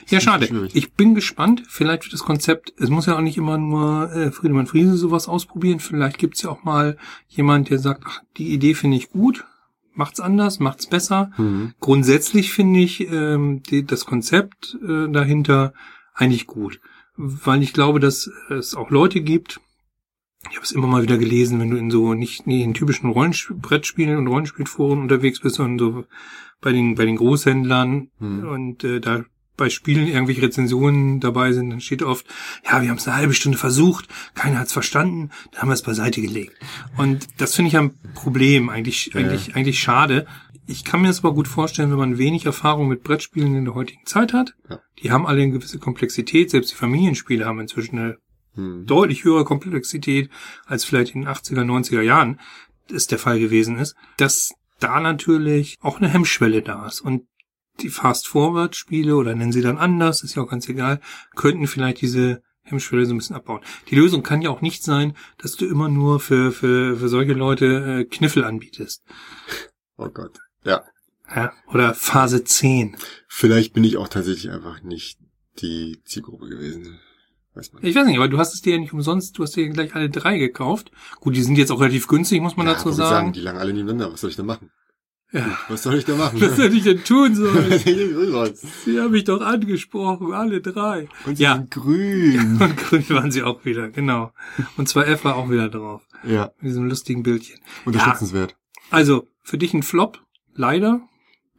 Ja, 0.09 0.21
schade. 0.21 0.47
schwierig. 0.47 0.75
Ich 0.75 0.93
bin 0.93 1.15
gespannt. 1.15 1.63
Vielleicht 1.69 2.05
wird 2.05 2.13
das 2.13 2.25
Konzept, 2.25 2.73
es 2.79 2.91
muss 2.91 3.07
ja 3.07 3.17
auch 3.17 3.23
nicht 3.23 3.39
immer 3.39 3.59
nur 3.59 4.13
äh, 4.13 4.31
Friedemann 4.31 4.67
Friese 4.67 4.97
sowas 4.97 5.29
ausprobieren. 5.29 5.81
Vielleicht 5.81 6.19
gibt's 6.19 6.43
ja 6.43 6.51
auch 6.51 6.65
mal 6.65 6.97
jemand, 7.29 7.71
der 7.71 7.79
sagt, 7.79 8.05
ach, 8.07 8.21
die 8.37 8.53
Idee 8.53 8.75
finde 8.75 8.97
ich 8.99 9.11
gut, 9.11 9.45
macht's 9.95 10.21
anders, 10.21 10.61
macht's 10.61 10.87
besser. 10.87 11.31
Mhm. 11.37 11.75
Grundsätzlich 11.81 12.53
finde 12.53 12.81
ich 12.81 13.01
ähm, 13.11 13.63
die, 13.63 13.85
das 13.85 14.05
Konzept 14.05 14.77
äh, 14.87 15.09
dahinter 15.11 15.73
eigentlich 16.15 16.47
gut, 16.47 16.81
weil 17.17 17.63
ich 17.63 17.73
glaube, 17.73 18.01
dass 18.01 18.31
es 18.51 18.75
auch 18.75 18.91
Leute 18.91 19.21
gibt, 19.23 19.61
ich 20.51 20.57
habe 20.57 20.65
es 20.65 20.73
immer 20.73 20.87
mal 20.87 21.03
wieder 21.03 21.19
gelesen, 21.19 21.61
wenn 21.61 21.71
du 21.71 21.77
in 21.77 21.91
so 21.91 22.15
nicht, 22.15 22.47
nicht 22.47 22.63
in 22.63 22.75
typischen 22.75 23.11
Rollenspiel, 23.11 23.57
Brettspielen 23.57 24.17
und 24.17 24.27
Rollenspielforen 24.27 25.01
unterwegs 25.01 25.41
bist, 25.41 25.57
sondern 25.57 25.79
so 25.79 26.05
bei 26.61 26.73
den 26.73 26.95
bei 26.95 27.05
den 27.05 27.17
Großhändlern 27.17 28.09
Mhm. 28.19 28.49
und 28.49 28.85
äh, 28.85 29.01
da 29.01 29.25
bei 29.57 29.69
Spielen 29.69 30.07
irgendwelche 30.09 30.43
Rezensionen 30.43 31.21
dabei 31.21 31.53
sind, 31.53 31.71
dann 31.71 31.81
steht 31.81 32.03
oft, 32.03 32.27
ja, 32.65 32.81
wir 32.81 32.89
haben 32.89 32.97
es 32.97 33.07
eine 33.07 33.17
halbe 33.19 33.35
Stunde 33.35 33.59
versucht, 33.59 34.09
keiner 34.35 34.59
hat 34.59 34.69
es 34.69 34.73
verstanden, 34.73 35.31
dann 35.53 35.63
haben 35.63 35.69
wir 35.69 35.75
es 35.75 35.83
beiseite 35.83 36.23
gelegt. 36.23 36.55
Und 36.97 37.29
das 37.39 37.55
finde 37.55 37.69
ich 37.69 37.77
ein 37.77 37.93
Problem, 38.15 38.71
eigentlich, 38.71 39.11
Ja. 39.13 39.21
eigentlich, 39.21 39.55
eigentlich 39.55 39.81
schade. 39.81 40.27
Ich 40.67 40.85
kann 40.85 41.03
mir 41.03 41.09
das 41.09 41.19
aber 41.19 41.35
gut 41.35 41.49
vorstellen, 41.49 41.91
wenn 41.91 41.99
man 41.99 42.19
wenig 42.19 42.47
Erfahrung 42.47 42.89
mit 42.89 43.03
Brettspielen 43.03 43.55
in 43.55 43.65
der 43.67 43.75
heutigen 43.75 44.07
Zeit 44.07 44.33
hat. 44.33 44.55
Ja. 44.71 44.81
Die 45.03 45.11
haben 45.11 45.27
alle 45.27 45.43
eine 45.43 45.53
gewisse 45.53 45.79
Komplexität, 45.79 46.51
selbst 46.51 46.73
die 46.73 46.77
Familienspiele 46.77 47.45
haben 47.45 47.61
inzwischen 47.61 47.99
eine 47.99 48.17
Mhm. 48.55 48.87
deutlich 48.87 49.25
höhere 49.25 49.45
Komplexität 49.45 50.31
als 50.67 50.85
vielleicht 50.85 51.15
in 51.15 51.23
den 51.23 51.31
80er, 51.31 51.65
90er 51.65 52.03
Jahren 52.03 52.39
es 52.91 53.07
der 53.07 53.19
Fall 53.19 53.39
gewesen 53.39 53.79
ist, 53.79 53.95
dass 54.17 54.53
da 54.79 55.01
natürlich 55.01 55.79
auch 55.81 55.99
eine 55.99 56.09
Hemmschwelle 56.09 56.63
da 56.63 56.87
ist. 56.87 57.01
Und 57.01 57.27
die 57.81 57.89
Fast-Forward-Spiele, 57.89 59.17
oder 59.17 59.35
nennen 59.35 59.53
sie 59.53 59.63
dann 59.63 59.79
anders, 59.79 60.23
ist 60.23 60.35
ja 60.35 60.43
auch 60.43 60.51
ganz 60.51 60.69
egal, 60.69 61.01
könnten 61.35 61.67
vielleicht 61.67 62.01
diese 62.01 62.43
Hemmschwelle 62.63 63.07
so 63.07 63.15
ein 63.15 63.19
bisschen 63.19 63.37
abbauen. 63.37 63.61
Die 63.89 63.97
Lösung 63.97 64.23
kann 64.23 64.43
ja 64.43 64.51
auch 64.51 64.61
nicht 64.61 64.85
sein, 64.85 65.17
dass 65.39 65.57
du 65.57 65.67
immer 65.67 65.89
nur 65.89 66.21
für, 66.21 66.53
für, 66.53 66.97
für 66.97 67.09
solche 67.09 67.33
Leute 67.33 68.01
äh, 68.01 68.05
Kniffel 68.05 68.45
anbietest. 68.45 69.03
Oh 69.97 70.09
Gott. 70.09 70.39
Ja. 70.65 70.85
Ja? 71.35 71.53
Oder 71.69 71.95
Phase 71.95 72.45
10. 72.45 72.97
Vielleicht 73.29 73.73
bin 73.73 73.85
ich 73.85 73.97
auch 73.97 74.09
tatsächlich 74.09 74.53
einfach 74.53 74.83
nicht 74.83 75.19
die 75.61 76.01
Zielgruppe 76.05 76.49
gewesen. 76.49 77.01
Weiß. 77.55 77.71
Ich 77.83 77.95
weiß 77.95 78.07
nicht, 78.07 78.17
aber 78.17 78.29
du 78.29 78.39
hast 78.39 78.55
es 78.55 78.63
dir 78.63 78.75
ja 78.75 78.79
nicht 78.79 78.93
umsonst, 78.95 79.37
du 79.39 79.43
hast 79.43 79.55
dir 79.57 79.69
gleich 79.69 79.95
alle 79.95 80.09
drei 80.09 80.39
gekauft. 80.39 80.91
Gut, 81.21 81.37
die 81.37 81.43
sind 81.43 81.59
jetzt 81.59 81.71
auch 81.71 81.81
relativ 81.81 82.07
günstig, 82.09 82.41
muss 82.41 82.57
man 82.57 82.67
Ja, 82.67 82.75
dazu 82.75 82.91
ich 82.91 82.95
sagen. 82.97 83.33
Die 83.33 83.41
lagen 83.41 83.59
alle 83.59 83.73
nebeneinander. 83.75 84.13
Was 84.13 84.23
soll 84.23 84.31
ich 84.31 84.37
da 84.37 84.43
machen? 84.43 84.71
Ja. 85.33 85.59
Was 85.69 85.83
soll 85.83 85.95
ich 85.97 86.05
da 86.05 86.15
machen? 86.15 86.41
Was 86.41 86.59
hätte 86.59 86.77
ich 86.77 86.83
denn 86.83 87.05
tun 87.05 87.35
sollen? 87.35 87.73
und 87.73 88.57
Sie 88.85 89.01
haben 89.01 89.13
mich 89.13 89.25
doch 89.25 89.41
angesprochen, 89.41 90.33
alle 90.33 90.61
drei. 90.61 91.09
sie 91.35 91.43
Ja. 91.43 91.57
sind 91.57 91.71
grün. 91.71 92.57
Und 92.61 92.77
grün 92.77 93.05
waren 93.11 93.31
sie 93.31 93.43
auch 93.43 93.65
wieder, 93.65 93.89
genau. 93.91 94.33
Und 94.77 94.89
zwei 94.91 95.05
F 95.05 95.25
war 95.25 95.37
auch 95.37 95.49
wieder 95.51 95.69
drauf. 95.71 96.03
ja, 96.25 96.51
Mit 96.59 96.71
diesem 96.71 96.85
lustigen 96.89 97.23
Bildchen. 97.23 97.59
unterstützenswert. 97.87 98.57
Also, 98.91 99.27
für 99.43 99.57
dich 99.59 99.73
ein 99.73 99.83
Flop, 99.83 100.21
leider. 100.55 101.01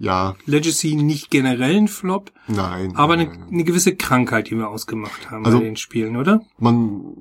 Ja, 0.03 0.35
Legacy 0.45 0.95
nicht 0.95 1.29
generell 1.31 1.77
ein 1.77 1.87
Flop, 1.87 2.31
nein. 2.47 2.93
aber 2.97 3.15
nein, 3.15 3.29
eine, 3.29 3.39
nein. 3.39 3.47
eine 3.53 3.63
gewisse 3.63 3.95
Krankheit, 3.95 4.49
die 4.49 4.55
wir 4.57 4.67
ausgemacht 4.69 5.31
haben 5.31 5.45
Also- 5.45 5.59
bei 5.59 5.63
den 5.63 5.77
Spielen, 5.77 6.17
oder? 6.17 6.41
Man, 6.57 7.15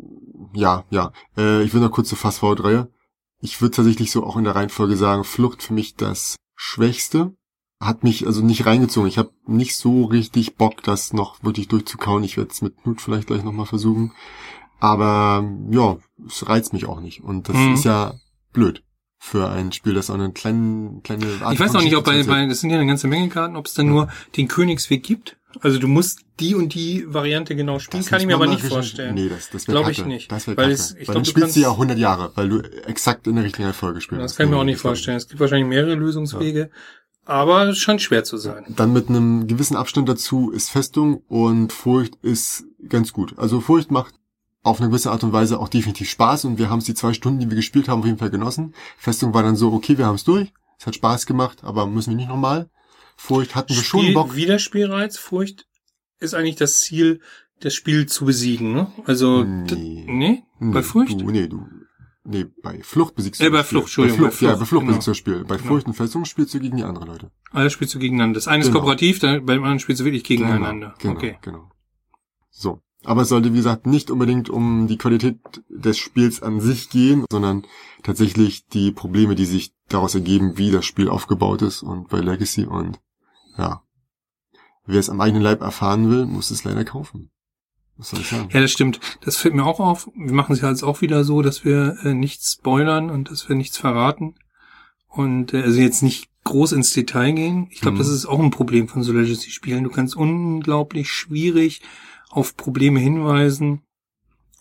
ja, 0.53 0.85
ja. 0.91 1.13
Äh, 1.37 1.63
ich 1.63 1.73
will 1.75 1.81
noch 1.81 1.93
kurz 1.93 2.09
zur 2.09 2.19
Fast 2.19 2.41
Forward 2.41 2.65
Reihe. 2.65 2.89
Ich 3.41 3.61
würde 3.61 3.77
tatsächlich 3.77 4.11
so 4.11 4.25
auch 4.27 4.37
in 4.37 4.43
der 4.45 4.57
Reihenfolge 4.57 4.97
sagen, 4.97 5.23
Flucht 5.23 5.63
für 5.63 5.75
mich 5.75 5.95
das 5.95 6.37
Schwächste. 6.57 7.35
Hat 7.81 8.03
mich 8.03 8.27
also 8.27 8.43
nicht 8.45 8.67
reingezogen. 8.67 9.09
Ich 9.09 9.19
habe 9.19 9.31
nicht 9.47 9.77
so 9.77 10.05
richtig 10.05 10.57
Bock, 10.57 10.83
das 10.83 11.13
noch 11.13 11.43
wirklich 11.45 11.69
durchzukauen. 11.69 12.25
Ich 12.25 12.37
werde 12.37 12.51
es 12.51 12.63
mit 12.63 12.77
Knut 12.83 13.01
vielleicht 13.01 13.29
gleich 13.29 13.45
nochmal 13.45 13.67
versuchen. 13.67 14.13
Aber 14.81 15.49
ja, 15.71 15.99
es 16.27 16.49
reizt 16.49 16.73
mich 16.73 16.87
auch 16.87 17.01
nicht. 17.01 17.23
Und 17.23 17.49
das 17.49 17.57
Mhm. 17.57 17.75
ist 17.75 17.85
ja 17.85 18.15
blöd 18.53 18.83
für 19.25 19.49
ein 19.51 19.71
Spiel, 19.71 19.95
das 19.95 20.11
auch 20.11 20.15
eine 20.15 20.33
kleine, 20.33 21.01
kleine 21.05 21.25
Art 21.43 21.55
Ich 21.55 21.61
weiß 21.61 21.77
auch 21.77 21.83
nicht, 21.83 21.95
ob 21.95 22.05
bei, 22.05 22.21
bei, 22.25 22.45
das 22.47 22.61
sind 22.61 22.71
ja 22.71 22.77
eine 22.77 22.89
ganze 22.89 23.07
Menge 23.07 23.29
Karten, 23.29 23.55
ob 23.55 23.67
es 23.67 23.75
dann 23.75 23.87
nur 23.87 24.09
den 24.37 24.49
Königsweg 24.49 25.05
gibt. 25.05 25.37
Also 25.61 25.79
du 25.79 25.87
musst 25.87 26.23
die 26.41 26.57
und 26.57 26.75
die 26.75 27.05
Variante 27.07 27.55
genau 27.55 27.79
spielen, 27.79 28.03
Das 28.03 28.11
kann 28.11 28.21
ich 28.21 28.27
mir 28.27 28.35
aber 28.35 28.49
nicht 28.49 28.65
vorstellen. 28.65 29.15
Nee, 29.15 29.29
das, 29.29 29.49
das 29.51 29.69
wäre 29.69 29.79
Glaub 29.79 29.91
ich 29.93 30.05
nicht. 30.05 30.33
Das 30.33 30.49
Weil 30.49 30.71
es- 30.73 30.91
ich 30.93 30.97
weil 30.97 31.05
glaub, 31.05 31.15
dann 31.15 31.23
du 31.23 31.31
spielst 31.31 31.55
du 31.57 31.61
ja 31.61 31.67
kannst- 31.69 31.79
100 31.79 31.99
Jahre, 31.99 32.33
weil 32.35 32.49
du 32.49 32.59
exakt 32.87 33.27
in 33.29 33.37
der 33.37 33.45
richtigen 33.45 33.65
Reihenfolge 33.65 34.01
spielst. 34.01 34.25
Das 34.25 34.35
kann 34.37 34.47
ich 34.47 34.51
mir 34.51 34.59
auch 34.59 34.65
nicht 34.65 34.81
vorstellen. 34.81 35.19
Es 35.19 35.29
gibt 35.29 35.39
wahrscheinlich 35.39 35.69
mehrere 35.69 35.95
Lösungswege, 35.95 36.71
aber 37.25 37.69
es 37.69 37.79
scheint 37.79 38.03
schwer 38.03 38.25
zu 38.25 38.39
sein. 38.39 38.65
Dann 38.71 38.93
mit 38.93 39.09
einem 39.09 39.47
gewissen 39.47 39.77
Abstand 39.77 40.09
dazu 40.09 40.51
ist 40.51 40.69
Festung 40.71 41.23
und 41.29 41.73
Furcht 41.73 42.17
ist 42.23 42.65
ganz 42.89 43.13
gut. 43.13 43.39
Also 43.39 43.61
Furcht 43.61 43.93
macht 43.93 44.15
auf 44.63 44.81
eine 44.81 44.89
gewisse 44.91 45.11
Art 45.11 45.25
und 45.25 45.33
Weise 45.33 45.59
auch 45.59 45.69
definitiv 45.69 46.09
Spaß 46.09 46.45
und 46.45 46.59
wir 46.59 46.71
haben 46.71 46.79
es 46.79 46.85
die 46.85 46.95
zwei 46.95 47.13
Stunden, 47.13 47.41
die 47.41 47.49
wir 47.51 47.57
gespielt 47.57 47.89
haben, 47.89 48.01
auf 48.01 48.07
jeden 48.07 48.19
Fall 48.19 48.31
genossen. 48.31 48.75
Festung 48.97 49.35
war 49.35 49.43
dann 49.43 49.57
so, 49.57 49.73
okay, 49.73 49.99
wir 49.99 50.07
haben 50.07 50.15
es 50.15 50.25
durch. 50.25 50.53
Es 50.79 50.87
hat 50.87 50.95
Spaß 50.95 51.27
gemacht, 51.27 51.65
aber 51.65 51.87
müssen 51.87 52.11
wir 52.11 52.17
nicht 52.17 52.29
nochmal? 52.29 52.71
Furcht 53.17 53.55
hatten 53.55 53.75
wir 53.75 53.83
schon 53.83 54.01
Spiel, 54.03 54.15
Bock. 54.15 54.35
Widerspielreiz, 54.37 55.17
Furcht 55.19 55.67
ist 56.19 56.35
eigentlich 56.35 56.57
das 56.57 56.81
Ziel, 56.81 57.21
das 57.61 57.75
Spiel 57.75 58.07
zu 58.07 58.25
besiegen, 58.25 58.73
ne? 58.73 58.91
Also, 59.05 59.45
d- 59.45 59.75
Nee. 59.75 60.05
nee? 60.09 60.43
Bei 60.61 60.79
Nee, 60.81 60.83
Furcht? 60.83 61.21
Du, 61.21 61.31
nee, 61.31 61.47
du. 61.49 61.67
Nee, 62.25 62.47
bei 62.63 62.81
Flucht 62.83 63.17
besiegst 63.17 63.41
du 63.41 63.45
Äh, 63.47 63.51
bei 63.51 63.59
das 63.59 63.67
Spiel. 63.67 63.79
Flucht, 63.81 63.87
Entschuldigung, 63.89 64.19
Bei 64.21 64.25
bei 64.27 64.31
Flucht, 64.31 64.43
ja, 64.43 64.49
Flucht, 64.57 64.61
bei 64.61 64.67
Flucht 64.67 64.81
genau. 64.83 64.91
besiegst 64.93 65.07
du 65.07 65.11
das 65.11 65.19
Spiel. 65.19 65.45
Bei 65.45 65.57
Genau. 65.57 65.69
Furcht 65.69 65.87
und 65.89 65.95
Festung 65.95 66.25
spielst 66.25 66.55
du 66.55 66.61
gegen 66.61 66.77
die 66.77 66.85
andere 66.85 67.05
Leute. 67.07 67.31
Das 67.53 67.73
spielst 67.73 67.95
du 67.95 67.99
gegeneinander. 67.99 68.35
Das 68.37 68.47
eine 68.49 68.63
ist 68.63 68.69
Genau. 68.69 68.79
kooperativ, 68.81 69.19
dann, 69.19 69.45
beim 69.45 69.59
anderen 69.63 69.81
spielst 69.81 70.01
du 70.01 70.05
wirklich 70.05 70.23
gegeneinander. 70.25 70.95
Genau, 71.01 71.15
Okay. 71.15 71.39
genau. 71.43 71.71
So. 72.51 72.81
Aber 73.05 73.23
es 73.23 73.29
sollte, 73.29 73.53
wie 73.53 73.57
gesagt, 73.57 73.87
nicht 73.87 74.11
unbedingt 74.11 74.49
um 74.49 74.87
die 74.87 74.97
Qualität 74.99 75.39
des 75.69 75.99
Spiels 75.99 76.43
an 76.43 76.61
sich 76.61 76.89
gehen, 76.91 77.25
sondern 77.31 77.65
tatsächlich 78.03 78.67
die 78.69 78.93
Probleme, 78.93 79.35
die 79.35 79.45
sich 79.45 79.73
daraus 79.89 80.15
ergeben, 80.15 80.57
wie 80.57 80.71
das 80.71 80.85
Spiel 80.85 81.09
aufgebaut 81.09 81.63
ist 81.63 81.83
und 81.83 82.09
bei 82.09 82.19
Legacy 82.21 82.65
und 82.65 83.01
ja. 83.59 83.83
Wer 84.87 85.01
es 85.01 85.11
am 85.11 85.21
eigenen 85.21 85.43
Leib 85.43 85.61
erfahren 85.61 86.11
will, 86.11 86.27
muss 86.27 86.51
es 86.51 86.65
leider 86.65 86.85
kaufen. 86.85 87.31
Was 87.97 88.11
soll 88.11 88.21
ich 88.21 88.29
sagen? 88.29 88.49
Ja, 88.53 88.61
das 88.61 88.73
stimmt. 88.73 89.01
Das 89.21 89.37
fällt 89.37 89.55
mir 89.55 89.65
auch 89.65 89.79
auf. 89.81 90.09
Wir 90.15 90.33
machen 90.33 90.55
es 90.55 90.61
ja 90.61 90.71
jetzt 90.71 90.83
auch 90.83 91.03
wieder 91.03 91.25
so, 91.25 91.43
dass 91.43 91.65
wir 91.65 91.99
äh, 92.05 92.15
nichts 92.15 92.55
spoilern 92.55 93.11
und 93.11 93.31
dass 93.31 93.49
wir 93.49 93.55
nichts 93.55 93.79
verraten. 93.79 94.35
Und 95.09 95.55
äh, 95.55 95.63
also 95.63 95.81
jetzt 95.81 96.03
nicht 96.03 96.29
groß 96.45 96.73
ins 96.73 96.93
Detail 96.93 97.33
gehen. 97.33 97.69
Ich 97.71 97.81
glaube, 97.81 97.97
Mhm. 97.97 97.99
das 97.99 98.09
ist 98.09 98.27
auch 98.27 98.41
ein 98.41 98.51
Problem 98.51 98.89
von 98.89 99.03
so 99.05 99.13
Legacy-Spielen. 99.13 99.85
Du 99.85 99.91
kannst 99.91 100.17
unglaublich 100.17 101.11
schwierig 101.13 101.83
auf 102.33 102.57
Probleme 102.57 102.99
hinweisen 103.01 103.83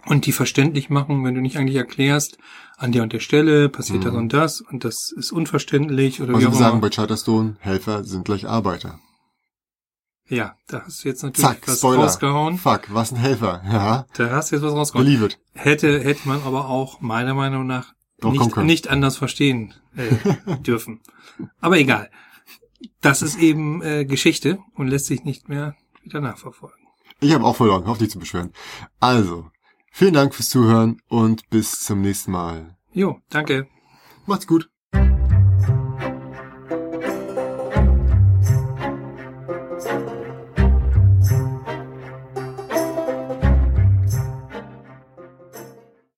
und 0.06 0.26
die 0.26 0.32
verständlich 0.32 0.90
machen, 0.90 1.24
wenn 1.24 1.36
du 1.36 1.42
nicht 1.42 1.58
eigentlich 1.58 1.76
erklärst, 1.78 2.38
an 2.78 2.92
der 2.92 3.04
und 3.04 3.14
der 3.14 3.20
Stelle 3.20 3.70
passiert 3.70 4.04
das 4.06 4.14
Mhm. 4.14 4.20
und 4.20 4.34
das 4.34 4.62
und 4.62 4.84
das 4.84 5.12
ist 5.16 5.32
unverständlich 5.32 6.22
oder 6.22 6.34
Was 6.34 6.40
wie 6.42 6.46
wir 6.46 6.50
auch 6.50 6.54
sagen 6.54 6.72
immer. 6.74 6.82
bei 6.82 6.90
Charterstone, 6.90 7.56
Helfer 7.60 8.04
sind 8.04 8.26
gleich 8.26 8.48
Arbeiter. 8.48 9.00
Ja, 10.28 10.56
da 10.68 10.84
hast 10.86 11.04
du 11.04 11.10
jetzt 11.10 11.24
natürlich 11.24 11.48
Zack, 11.50 11.68
was 11.68 11.78
Spoiler. 11.80 12.04
rausgehauen. 12.04 12.58
Fuck, 12.58 12.84
was 12.94 13.12
ein 13.12 13.18
Helfer. 13.18 13.62
Ja, 13.66 14.06
Da 14.16 14.30
hast 14.32 14.52
du 14.52 14.56
jetzt 14.56 14.64
was 14.64 14.74
rausgehauen. 14.74 15.06
believe 15.06 15.26
it. 15.26 15.40
hätte, 15.54 16.00
hätte 16.00 16.28
man 16.28 16.42
aber 16.44 16.68
auch 16.70 17.02
meiner 17.02 17.34
Meinung 17.34 17.68
nach 17.68 17.94
nicht, 18.24 18.56
nicht 18.58 18.88
anders 18.90 19.18
verstehen 19.18 19.74
äh, 19.96 20.56
dürfen. 20.62 21.02
Aber 21.60 21.78
egal. 21.78 22.10
Das 23.02 23.22
ist 23.22 23.38
eben 23.40 23.82
äh, 23.84 24.06
Geschichte 24.06 24.60
und 24.76 24.88
lässt 24.88 25.06
sich 25.08 25.24
nicht 25.24 25.50
mehr 25.50 25.76
wieder 26.04 26.22
nachverfolgen. 26.22 26.80
Ich 27.24 27.34
habe 27.34 27.46
auch 27.46 27.56
verloren, 27.56 27.86
hoffe 27.86 28.02
nicht 28.02 28.12
zu 28.12 28.18
beschweren. 28.18 28.52
Also, 29.00 29.52
vielen 29.92 30.16
Dank 30.16 30.34
fürs 30.34 30.50
Zuhören 30.50 31.00
und 31.08 31.48
bis 31.52 31.84
zum 31.84 32.02
nächsten 32.02 32.32
Mal. 32.32 32.76
Jo, 32.94 33.20
danke. 33.30 33.68
Macht's 34.26 34.48
gut. 34.48 34.72